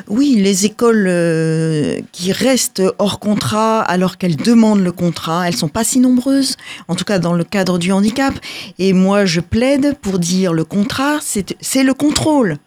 [0.09, 5.69] Oui, les écoles euh, qui restent hors contrat alors qu'elles demandent le contrat, elles sont
[5.69, 6.57] pas si nombreuses,
[6.89, 8.35] en tout cas dans le cadre du handicap.
[8.79, 12.59] Et moi, je plaide pour dire le contrat, c'est le contrôle.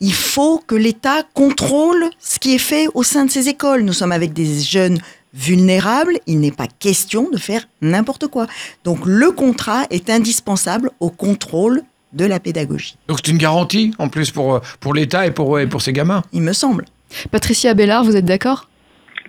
[0.00, 3.82] Il faut que l'État contrôle ce qui est fait au sein de ces écoles.
[3.82, 4.98] Nous sommes avec des jeunes
[5.34, 8.46] vulnérables, il n'est pas question de faire n'importe quoi.
[8.84, 11.82] Donc le contrat est indispensable au contrôle
[12.14, 12.96] de la pédagogie.
[13.08, 16.22] Donc c'est une garantie en plus pour, pour l'État et pour, et pour ces gamins
[16.32, 16.84] Il me semble.
[17.30, 18.68] Patricia Bellard, vous êtes d'accord?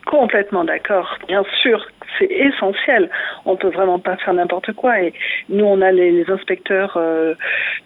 [0.05, 1.17] Complètement d'accord.
[1.27, 1.83] Bien sûr,
[2.19, 3.09] c'est essentiel.
[3.45, 5.01] On peut vraiment pas faire n'importe quoi.
[5.01, 5.13] Et
[5.49, 7.33] nous, on a les, inspecteurs euh,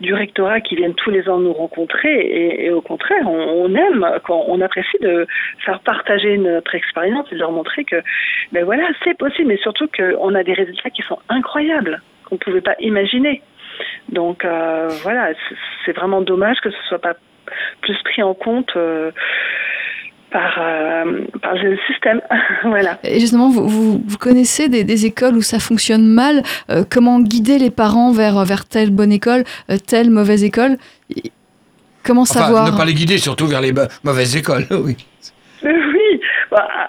[0.02, 2.66] du rectorat qui viennent tous les ans nous rencontrer.
[2.66, 5.28] Et, au contraire, on, aime, quand on apprécie de
[5.66, 8.02] faire partager notre expérience et de leur montrer que,
[8.52, 9.50] ben voilà, c'est possible.
[9.50, 13.42] Mais surtout qu'on a des résultats qui sont incroyables, qu'on ne pouvait pas imaginer.
[14.12, 15.30] Donc euh, voilà,
[15.86, 17.14] c'est vraiment dommage que ce soit pas
[17.82, 18.72] plus pris en compte.
[18.76, 19.12] Euh,
[20.32, 22.22] par, euh, par le système.
[22.64, 23.00] voilà.
[23.04, 26.44] Et justement, vous, vous, connaissez des, écoles où ça fonctionne mal
[26.92, 29.44] Comment guider les parents vers, vers telle bonne école,
[29.88, 30.78] telle mauvaise école?
[32.04, 32.72] Comment savoir?
[32.72, 34.98] Ne pas les guider surtout vers les mauvaises écoles, oui.
[35.64, 36.22] Oui,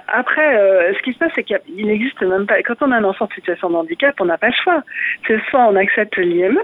[0.08, 2.62] après, ce qui se passe, c'est qu'il n'existe même pas.
[2.62, 4.82] Quand on a un enfant en situation de handicap, on n'a pas le choix.
[5.26, 6.60] C'est soit on accepte l'IME,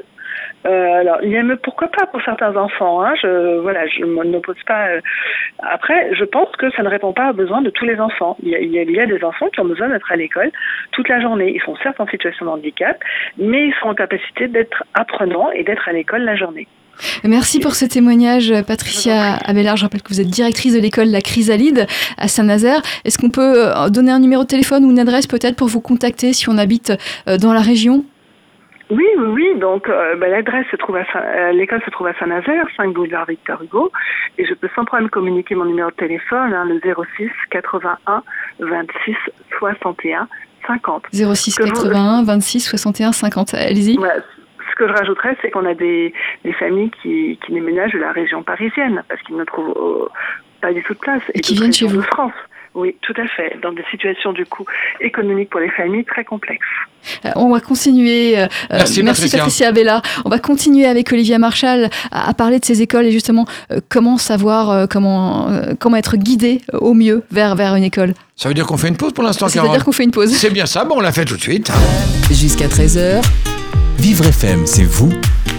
[0.66, 3.02] euh, alors, il pourquoi pas pour certains enfants.
[3.02, 4.88] Hein, je, voilà, je n'oppose pas.
[4.88, 5.00] Euh.
[5.60, 8.36] Après, je pense que ça ne répond pas aux besoins de tous les enfants.
[8.42, 10.50] Il y a, il y a des enfants qui ont besoin d'être à l'école
[10.92, 11.52] toute la journée.
[11.54, 12.98] Ils sont certes en situation de handicap,
[13.38, 16.66] mais ils sont en capacité d'être apprenants et d'être à l'école la journée.
[17.24, 19.76] Merci pour ce témoignage, Patricia Abelard.
[19.76, 22.80] Je rappelle que vous êtes directrice de l'école La Chrysalide à Saint-Nazaire.
[23.04, 25.82] Est-ce qu'on peut euh, donner un numéro de téléphone ou une adresse peut-être pour vous
[25.82, 26.92] contacter si on habite
[27.26, 28.04] dans la région?
[28.90, 29.58] Oui, oui, oui.
[29.58, 33.26] Donc, euh, ben, l'adresse se trouve à euh, l'école se trouve à Saint-Nazaire, 5 boulevard
[33.26, 33.90] Victor Hugo,
[34.38, 36.80] et je peux sans problème communiquer mon numéro de téléphone, hein, le
[37.16, 38.22] 06 81
[38.60, 39.16] 26
[39.58, 40.28] 61
[40.66, 41.04] 50.
[41.12, 43.54] 06 81 26 61 50.
[43.54, 43.96] Allez-y.
[43.96, 46.12] Ce que je rajouterais, c'est qu'on a des,
[46.44, 50.08] des familles qui, qui déménagent de la région parisienne parce qu'ils ne trouvent euh,
[50.60, 51.96] pas du tout de place et, qui viennent chez vous.
[51.96, 52.32] De France.
[52.76, 53.56] Oui, tout à fait.
[53.62, 54.66] Dans des situations du coup
[55.00, 56.60] économiques pour les familles très complexes.
[57.24, 58.38] Euh, on va continuer.
[58.38, 59.72] Euh, merci, Patricia.
[59.72, 60.02] Bella.
[60.26, 64.18] On va continuer avec Olivia Marshall à, parler de ces écoles et justement euh, comment
[64.18, 65.48] savoir comment
[65.80, 68.12] comment être guidé au mieux vers vers une école.
[68.34, 70.10] Ça veut dire qu'on fait une pause pour l'instant, Ça veut dire qu'on fait une
[70.10, 70.34] pause.
[70.34, 70.84] C'est bien ça.
[70.84, 71.72] Bon, on l'a fait tout de suite.
[72.30, 73.24] Jusqu'à 13h.
[73.98, 75.10] Vivre FM, c'est vous.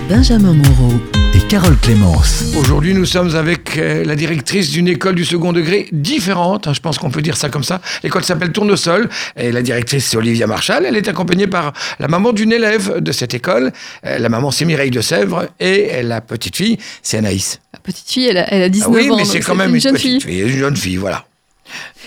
[0.10, 0.94] Benjamin Moreau
[1.34, 2.56] et Carole Clémence.
[2.58, 6.80] Aujourd'hui, nous sommes avec euh, la directrice d'une école du second degré différente, hein, je
[6.80, 7.82] pense qu'on peut dire ça comme ça.
[8.04, 10.86] L'école s'appelle Tournesol et la directrice c'est Olivia Marchal.
[10.86, 13.74] Elle est accompagnée par la maman d'une élève de cette école.
[14.06, 17.60] Euh, la maman c'est Mireille de Sèvres et la petite fille c'est Anaïs.
[17.74, 19.16] La petite fille, elle a, elle a 19 ah oui, ans.
[19.16, 20.24] Oui, mais c'est quand même une, jeune fille.
[20.26, 21.26] Une jeune fille, voilà.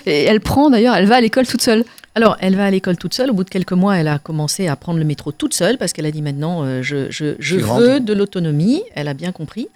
[0.06, 1.84] Et elle prend d'ailleurs, elle va à l'école toute seule.
[2.16, 3.30] Alors, elle va à l'école toute seule.
[3.30, 5.92] Au bout de quelques mois, elle a commencé à prendre le métro toute seule parce
[5.92, 8.82] qu'elle a dit maintenant, euh, je, je, veux de l'autonomie.
[8.94, 9.68] Elle a bien compris.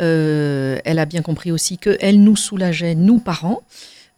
[0.00, 3.62] Euh, elle a bien compris aussi qu'elle nous soulageait, nous parents,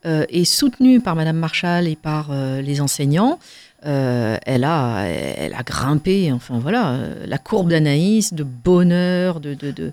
[0.06, 2.30] euh, et soutenue par Madame Marshall et par
[2.62, 3.38] les enseignants.
[3.82, 9.92] elle, a, elle a grimpé, enfin voilà, la courbe d'Anaïs, de bonheur, de, de, de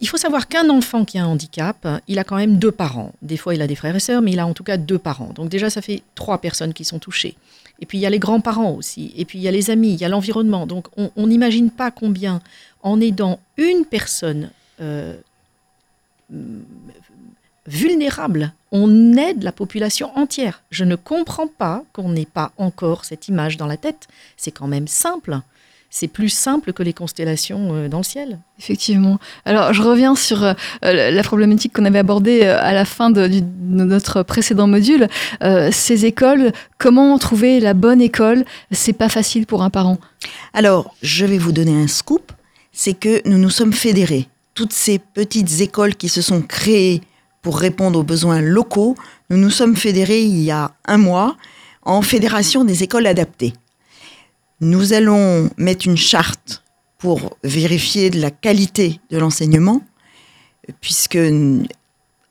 [0.00, 3.12] il faut savoir qu'un enfant qui a un handicap, il a quand même deux parents.
[3.22, 4.98] Des fois, il a des frères et sœurs, mais il a en tout cas deux
[4.98, 5.32] parents.
[5.34, 7.36] Donc déjà, ça fait trois personnes qui sont touchées.
[7.80, 9.12] Et puis, il y a les grands-parents aussi.
[9.16, 10.66] Et puis, il y a les amis, il y a l'environnement.
[10.66, 12.40] Donc, on n'imagine pas combien,
[12.82, 15.16] en aidant une personne euh,
[17.66, 20.62] vulnérable, on aide la population entière.
[20.70, 24.08] Je ne comprends pas qu'on n'ait pas encore cette image dans la tête.
[24.36, 25.40] C'est quand même simple
[25.90, 28.38] c'est plus simple que les constellations euh, dans le ciel.
[28.58, 29.18] Effectivement.
[29.44, 33.28] Alors, je reviens sur euh, la problématique qu'on avait abordée euh, à la fin de,
[33.68, 35.08] notre précédent module.
[35.70, 38.44] ces écoles, comment trouver la bonne école?
[38.70, 39.98] C'est pas facile pour un parent.
[40.54, 42.32] Alors, je vais vous donner un scoop.
[42.72, 44.28] C'est que nous nous sommes fédérés.
[44.54, 47.00] Toutes ces petites écoles qui se sont créées
[47.42, 48.96] pour répondre aux besoins locaux,
[49.30, 51.36] nous nous sommes fédérés il y a un mois
[51.82, 53.54] en Fédération des écoles adaptées.
[54.60, 56.62] Nous allons mettre une charte
[56.98, 59.82] pour vérifier la qualité de l'enseignement,
[60.80, 61.18] puisque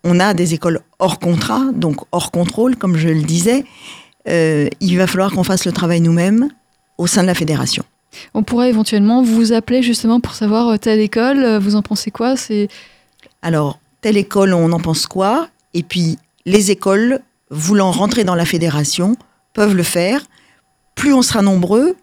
[0.03, 3.65] on a des écoles hors contrat, donc hors contrôle, comme je le disais.
[4.27, 6.49] Euh, il va falloir qu'on fasse le travail nous-mêmes
[6.97, 7.83] au sein de la fédération.
[8.33, 12.11] On pourrait éventuellement vous appeler justement pour savoir euh, telle école, euh, vous en pensez
[12.11, 12.37] quoi?
[12.37, 12.69] C'est
[13.41, 15.49] Alors, telle école, on en pense quoi?
[15.73, 19.15] Et puis, les écoles voulant rentrer dans la fédération
[19.53, 20.21] peuvent le faire.
[20.95, 21.95] Plus on sera nombreux,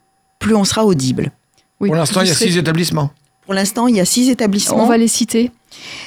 [0.42, 1.31] plus on sera audible.
[1.78, 3.11] pour l'instant, il y a six établissements.
[3.46, 4.85] Pour l'instant, il y a six établissements.
[4.85, 5.50] On va les citer.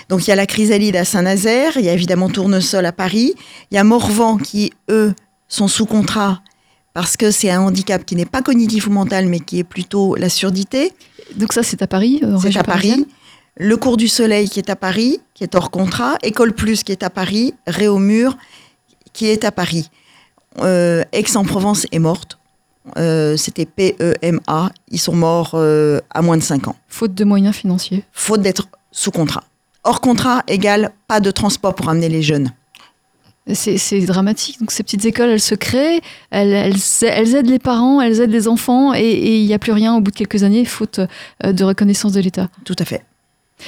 [0.10, 3.34] Donc il y a la Chrysalide à Saint-Nazaire, il y a évidemment Tournesol à Paris,
[3.72, 5.14] il y a Morvan qui, eux,
[5.48, 6.42] sont sous contrat
[6.94, 10.16] parce que c'est un handicap qui n'est pas cognitif ou mental, mais qui est plutôt
[10.16, 10.94] la surdité.
[11.36, 13.06] Donc ça, c'est à Paris euh, C'est à Paris.
[13.58, 16.18] Le Cours du Soleil qui est à Paris, qui est hors contrat.
[16.24, 17.54] École Plus qui est à Paris.
[17.68, 18.38] Réaumur
[19.12, 19.90] qui est à Paris.
[20.60, 22.38] Euh, Aix-en-Provence est morte.
[22.98, 24.72] Euh, c'était PEMA.
[24.90, 26.76] Ils sont morts euh, à moins de 5 ans.
[26.88, 29.44] Faute de moyens financiers Faute d'être sous contrat.
[29.84, 32.52] Hors contrat égale pas de transport pour amener les jeunes.
[33.54, 34.60] C'est dramatique.
[34.60, 38.32] Donc ces petites écoles, elles se créent, elles, elles, elles aident les parents, elles aident
[38.32, 41.00] les enfants, et il n'y a plus rien au bout de quelques années, faute
[41.44, 42.50] euh, de reconnaissance de l'État.
[42.64, 43.04] Tout à fait.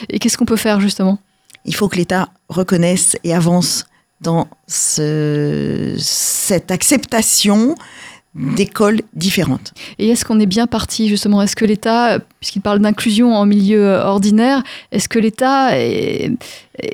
[0.09, 1.19] Et qu'est-ce qu'on peut faire justement?
[1.65, 3.85] Il faut que l'État reconnaisse et avance
[4.19, 7.75] dans ce- cette acceptation
[8.35, 9.73] d'écoles différentes.
[9.97, 11.41] Et est-ce qu'on est bien parti justement?
[11.41, 16.31] Est-ce que l'État, puisqu'il parle d'inclusion en milieu euh, ordinaire, est-ce que l'État est,
[16.77, 16.93] est-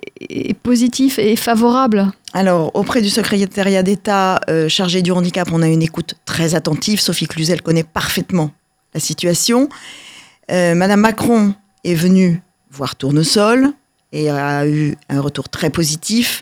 [0.50, 2.12] est positif et favorable?
[2.34, 7.00] Alors, auprès du secrétariat d'État euh, chargé du handicap, on a une écoute très attentive.
[7.02, 8.52] Sophie Cluzel connaît parfaitement
[8.94, 9.68] la situation.
[10.50, 11.54] Euh, Madame Macron
[11.84, 13.70] est venue voir Tournesol
[14.14, 16.42] et a eu un retour très positif.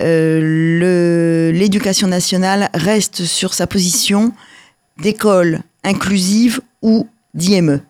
[0.00, 4.32] Euh, L'éducation nationale reste sur sa position
[5.02, 7.80] d'école inclusive ou d'IME.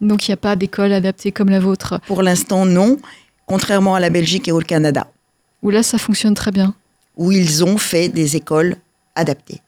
[0.00, 2.98] Donc il n'y a pas d'école adaptée comme la vôtre, Pour l'instant, non,
[3.46, 5.06] contrairement à la Belgique et au Canada,
[5.62, 6.74] où là ça fonctionne très bien.
[7.16, 8.76] où ils ont fait des écoles
[9.14, 9.62] adaptées.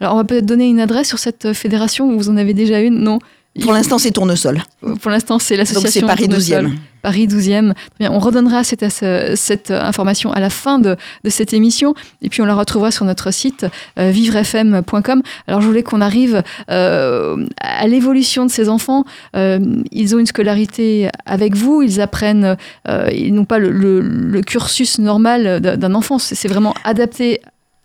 [0.00, 2.80] Alors on va peut-être donner une adresse sur cette euh, fédération, vous en avez déjà
[2.80, 3.18] une Non
[3.62, 4.62] Pour l'instant, c'est Tournesol.
[5.00, 6.66] Pour l'instant, c'est Donc, c'est l'association Paris Tournesol.
[6.66, 6.72] 12e.
[7.02, 7.72] Paris 12e.
[7.72, 8.84] Très bien, on redonnera cette,
[9.36, 13.04] cette information à la fin de, de cette émission et puis on la retrouvera sur
[13.04, 13.64] notre site
[13.98, 15.22] euh, vivrefm.com.
[15.46, 19.04] Alors je voulais qu'on arrive euh, à l'évolution de ces enfants.
[19.36, 19.60] Euh,
[19.92, 22.56] ils ont une scolarité avec vous, ils apprennent,
[23.12, 27.40] ils n'ont pas le, le- le cursus normal d'un enfant, c'est vraiment adapté.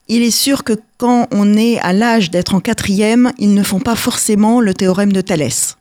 [0.07, 3.79] Il est sûr que quand on est à l'âge d'être en quatrième, ils ne font
[3.79, 5.77] pas forcément le théorème de Thalès.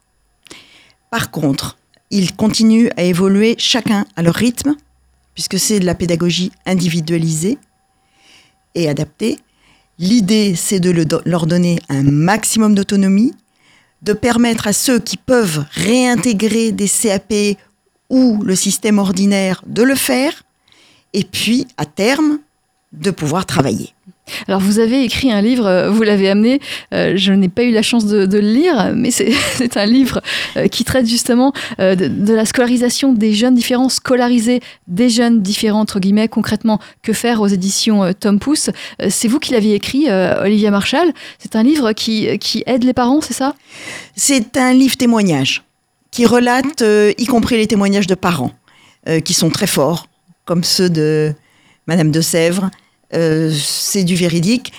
[1.10, 1.78] Par contre,
[2.10, 4.76] ils continuent à évoluer chacun à leur rythme,
[5.34, 7.58] puisque c'est de la pédagogie individualisée
[8.74, 9.38] et adaptée.
[9.98, 13.34] L'idée, c'est de leur donner un maximum d'autonomie,
[14.02, 17.58] de permettre à ceux qui peuvent réintégrer des CAP
[18.08, 20.42] ou le système ordinaire de le faire,
[21.12, 22.38] et puis, à terme,
[22.92, 23.94] de pouvoir travailler.
[24.48, 26.60] Alors vous avez écrit un livre, euh, vous l'avez amené,
[26.94, 30.20] euh, je n'ai pas eu la chance de, le lire, mais c'est un livre
[30.56, 36.00] euh, qui traite justement de, la scolarisation des jeunes différents, scolariser des jeunes différents, entre
[36.00, 38.70] guillemets, concrètement, que faire aux éditions Tom Pouce?
[39.08, 41.12] C'est vous qui l'aviez écrit, Olivia Marshall.
[41.38, 43.54] C'est un livre qui, qui aide les parents, c'est ça?
[44.14, 45.62] C'est un livre témoignage
[46.10, 46.84] qui relate,
[47.18, 48.52] y compris les témoignages de parents,
[49.24, 50.06] qui sont très forts,
[50.44, 51.34] comme ceux de
[51.86, 52.70] Madame de Sèvres.
[53.14, 54.72] Euh, c'est du véridique.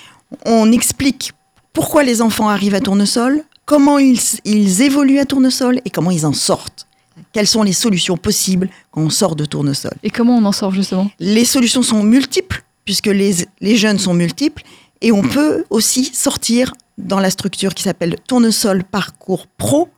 [0.45, 1.33] On explique
[1.73, 6.25] pourquoi les enfants arrivent à Tournesol, comment ils, ils évoluent à Tournesol et comment ils
[6.25, 6.87] en sortent.
[7.33, 10.71] Quelles sont les solutions possibles quand on sort de Tournesol Et comment on en sort
[10.71, 11.09] justement?
[11.19, 14.63] Les solutions sont multiples, puisque les, les jeunes sont multiples,
[15.01, 19.89] et on peut aussi sortir dans la structure qui s'appelle Tournesol Parcours Pro,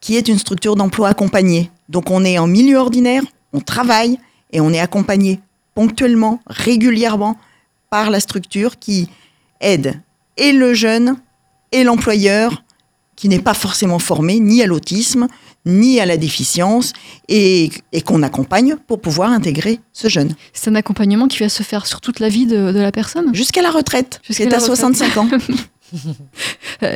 [0.00, 1.70] qui est une structure d'emploi accompagné.
[1.88, 3.22] Donc on est en milieu ordinaire,
[3.52, 4.18] on travaille,
[4.52, 5.40] et on est accompagné
[5.74, 7.36] ponctuellement, régulièrement,
[7.90, 9.08] par la structure qui
[9.60, 10.00] aide
[10.36, 11.16] et le jeune
[11.72, 12.62] et l'employeur
[13.16, 15.26] qui n'est pas forcément formé ni à l'autisme,
[15.64, 16.92] ni à la déficience,
[17.28, 20.34] et, et qu'on accompagne pour pouvoir intégrer ce jeune.
[20.52, 23.34] C'est un accompagnement qui va se faire sur toute la vie de, de la personne?
[23.34, 24.76] Jusqu'à la retraite, Jusqu'à c'est la à retraite.
[24.76, 25.28] 65 ans.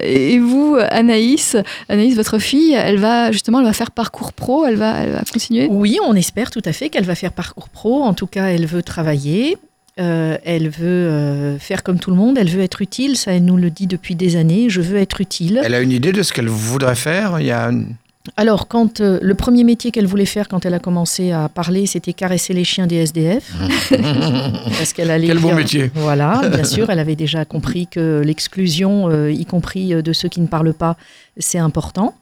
[0.04, 1.56] Et vous, Anaïs,
[1.88, 5.22] Anaïs, votre fille, elle va justement, elle va faire parcours pro, elle va, elle va
[5.22, 5.68] continuer?
[5.70, 8.02] Oui, on espère tout à fait qu'elle va faire parcours pro.
[8.02, 9.56] En tout cas, elle veut travailler.
[10.00, 12.38] Euh, elle veut euh, faire comme tout le monde.
[12.38, 13.16] Elle veut être utile.
[13.16, 14.70] Ça, elle nous le dit depuis des années.
[14.70, 15.60] Je veux être utile.
[15.64, 17.94] Elle a une idée de ce qu'elle voudrait faire Il y a une-
[18.36, 21.86] Alors, quand euh, le premier métier qu'elle voulait faire quand elle a commencé à parler,
[21.86, 23.52] c'était caresser les chiens des SDF.
[24.78, 25.90] parce qu'elle allait Quel bon dire- métier.
[25.94, 30.40] Voilà, bien sûr, elle avait déjà compris que l'exclusion, euh, y compris de ceux qui
[30.40, 30.96] ne parlent pas,
[31.38, 32.14] c'est important.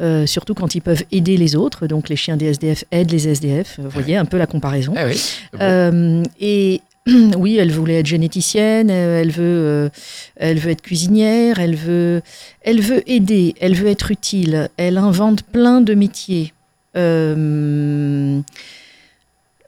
[0.00, 1.86] Euh, surtout quand ils peuvent aider les autres.
[1.86, 3.78] Donc les chiens des SDF aident les SDF.
[3.78, 4.94] Vous voyez un peu la comparaison.
[4.98, 5.22] Eh oui.
[5.60, 6.80] Euh, et
[7.36, 9.88] oui, elle voulait être généticienne, euh, elle veut, euh,
[10.36, 12.22] elle veut être cuisinière, elle veut,
[12.60, 14.68] elle veut aider, elle veut être utile.
[14.76, 16.52] Elle invente plein de métiers.
[16.96, 18.40] Euh,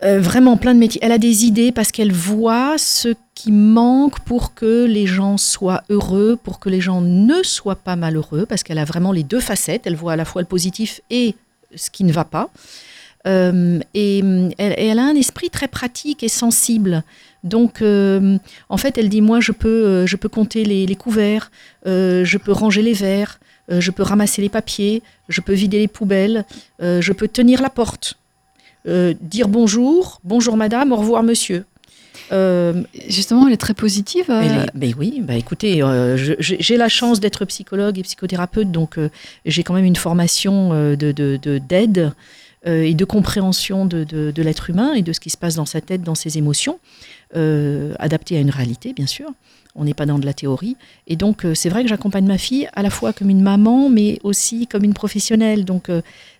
[0.02, 1.00] vraiment plein de métiers.
[1.02, 5.82] Elle a des idées parce qu'elle voit ce qui manque pour que les gens soient
[5.88, 9.40] heureux, pour que les gens ne soient pas malheureux, parce qu'elle a vraiment les deux
[9.40, 9.86] facettes.
[9.86, 11.34] Elle voit à la fois le positif et
[11.74, 12.50] ce qui ne va pas.
[13.26, 14.18] Euh, et,
[14.58, 17.02] elle, et elle a un esprit très pratique et sensible.
[17.42, 20.96] Donc, euh, en fait, elle dit moi, je peux, euh, je peux compter les, les
[20.96, 21.50] couverts,
[21.86, 23.38] euh, je peux ranger les verres,
[23.70, 26.44] je peux ramasser les papiers, je peux vider les poubelles,
[26.80, 28.18] je peux tenir la porte,
[28.86, 31.64] dire bonjour, bonjour madame, au revoir monsieur.
[32.32, 34.26] Euh, Justement, elle est très positive.
[34.64, 39.08] est- mais oui, bah écoutez, euh, j'ai la chance d'être psychologue et psychothérapeute, donc euh,
[39.46, 40.70] j'ai quand même une formation
[41.38, 42.12] de- d'aide.
[42.66, 45.54] Euh, et de compréhension de, de- de l'être humain et de ce qui se passe
[45.56, 46.78] dans sa tête, dans ses émotions,
[47.36, 49.28] euh, adapté à une réalité, bien sûr.
[49.76, 50.76] On n'est pas dans de la théorie.
[51.08, 53.88] Et donc, euh, c'est vrai que j'accompagne ma fille à la fois comme une maman,
[53.90, 55.64] mais aussi comme une professionnelle.
[55.64, 55.90] Donc,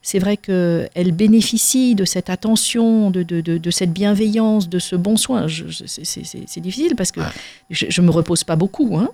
[0.02, 4.94] c'est vrai qu'elle bénéficie de cette attention, de, de, de, de cette bienveillance, de ce
[4.94, 5.46] bon soin.
[5.48, 7.20] C'est difficile parce que
[7.70, 8.96] je ne me repose pas beaucoup.
[8.96, 9.08] Hein.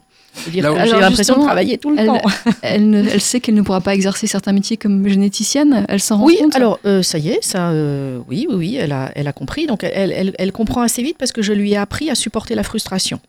[0.51, 2.21] J'ai l'impression de travailler tout le elle- temps.
[2.63, 5.85] Elle, ne- elle sait qu'elle ne pourra pas exercer certains métiers comme généticienne.
[5.89, 6.55] Elle s'en rend Oui, compte.
[6.57, 9.67] alors euh, ça y est, ça, euh, oui, oui, oui, elle a, elle a compris.
[9.67, 12.55] Donc elle, elle, elle comprend assez vite parce que je lui ai appris à supporter
[12.55, 13.21] la frustration.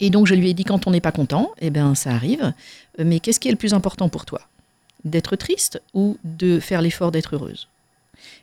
[0.00, 2.52] Et donc je lui ai dit quand on n'est pas content, eh bien ça arrive.
[3.00, 4.40] Euh, Mais qu'est-ce qui est le plus important pour toi?
[5.04, 7.68] D'être triste ou de faire l'effort d'être heureuse?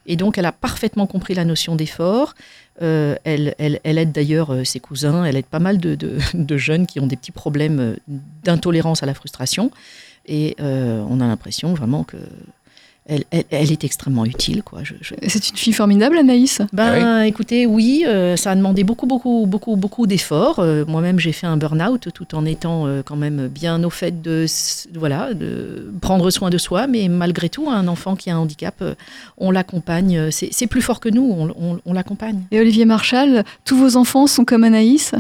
[0.06, 2.36] Et donc elle a parfaitement compris la notion d'effort.
[2.82, 7.08] Euh, elle, aide d'ailleurs euh, ses cousins, elle aide pas mal de, jeunes qui ont
[7.08, 7.96] des petits problèmes euh,
[8.44, 9.72] d'intolérance à la frustration.
[10.28, 12.18] Et on a l'impression vraiment que
[13.08, 14.64] elle, elle, elle est extrêmement utile.
[14.64, 14.80] Quoi.
[14.84, 16.62] Je, je- C'est une fille formidable, Anaïs?
[16.74, 20.60] Ben, écoutez, oui, euh, ça a demandé beaucoup, beaucoup, beaucoup, beaucoup d'efforts.
[20.60, 24.22] Euh, Moi-même, j'ai fait un burn-out tout en étant euh, quand même bien au fait
[24.24, 24.46] de,
[24.96, 26.88] voilà, de prendre soin de soi.
[26.88, 28.96] Mais malgré tout, un enfant qui a un handicap, euh,
[29.38, 30.32] on l'accompagne.
[30.32, 32.42] C'est c'est plus fort que nous, on, on- on l'accompagne.
[32.52, 35.14] Et Olivier Marchal, tous vos enfants sont comme Anaïs?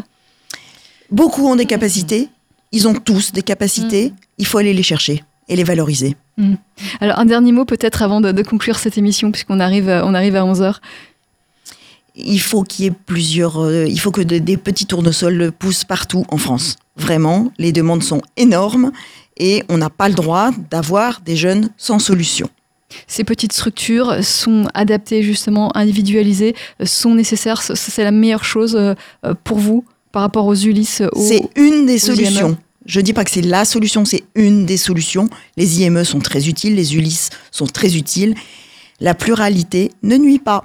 [1.11, 2.29] Beaucoup ont des capacités.
[2.71, 4.11] Ils ont tous des capacités.
[4.37, 6.15] Il faut aller les chercher et les valoriser.
[6.99, 10.13] Alors, un dernier mot peut-être avant de, de conclure cette émission, puisqu'on arrive, euh, on
[10.13, 10.75] arrive à 11h.
[12.15, 13.59] Il faut qu'il y ait plusieurs.
[13.61, 16.77] euh, il faut que de- des petits tournesols poussent partout en France.
[16.97, 18.91] Vraiment, les demandes sont énormes
[19.37, 22.49] et on n'a pas le droit d'avoir des jeunes sans solution.
[23.07, 27.61] Ces petites structures sont adaptées, justement, individualisées, euh, sont nécessaires.
[27.61, 28.79] C'est la meilleure chose
[29.43, 29.83] pour vous
[30.13, 31.01] par rapport aux Ulysses.
[31.11, 32.55] aux- C'est une des aux IME.
[32.85, 35.29] Je ne dis pas que c'est la solution, c'est une des solutions.
[35.57, 38.35] Les IME sont très utiles, les ULIS sont très utiles.
[38.99, 40.63] La pluralité ne nuit pas.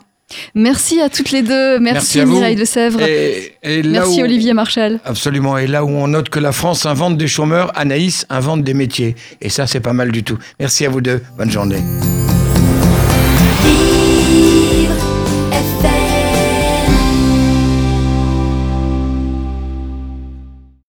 [0.54, 1.80] Merci à toutes les deux.
[1.80, 3.02] Merci, à Mireille de Sèvres.
[3.02, 5.00] Et, Merci Olivier Marchal.
[5.04, 5.58] Absolument.
[5.58, 9.16] Et là où on note que la France invente des chômeurs, Anaïs invente des métiers.
[9.40, 10.38] Et ça, c'est pas mal du tout.
[10.60, 11.20] Merci à vous deux.
[11.36, 11.82] Bonne journée.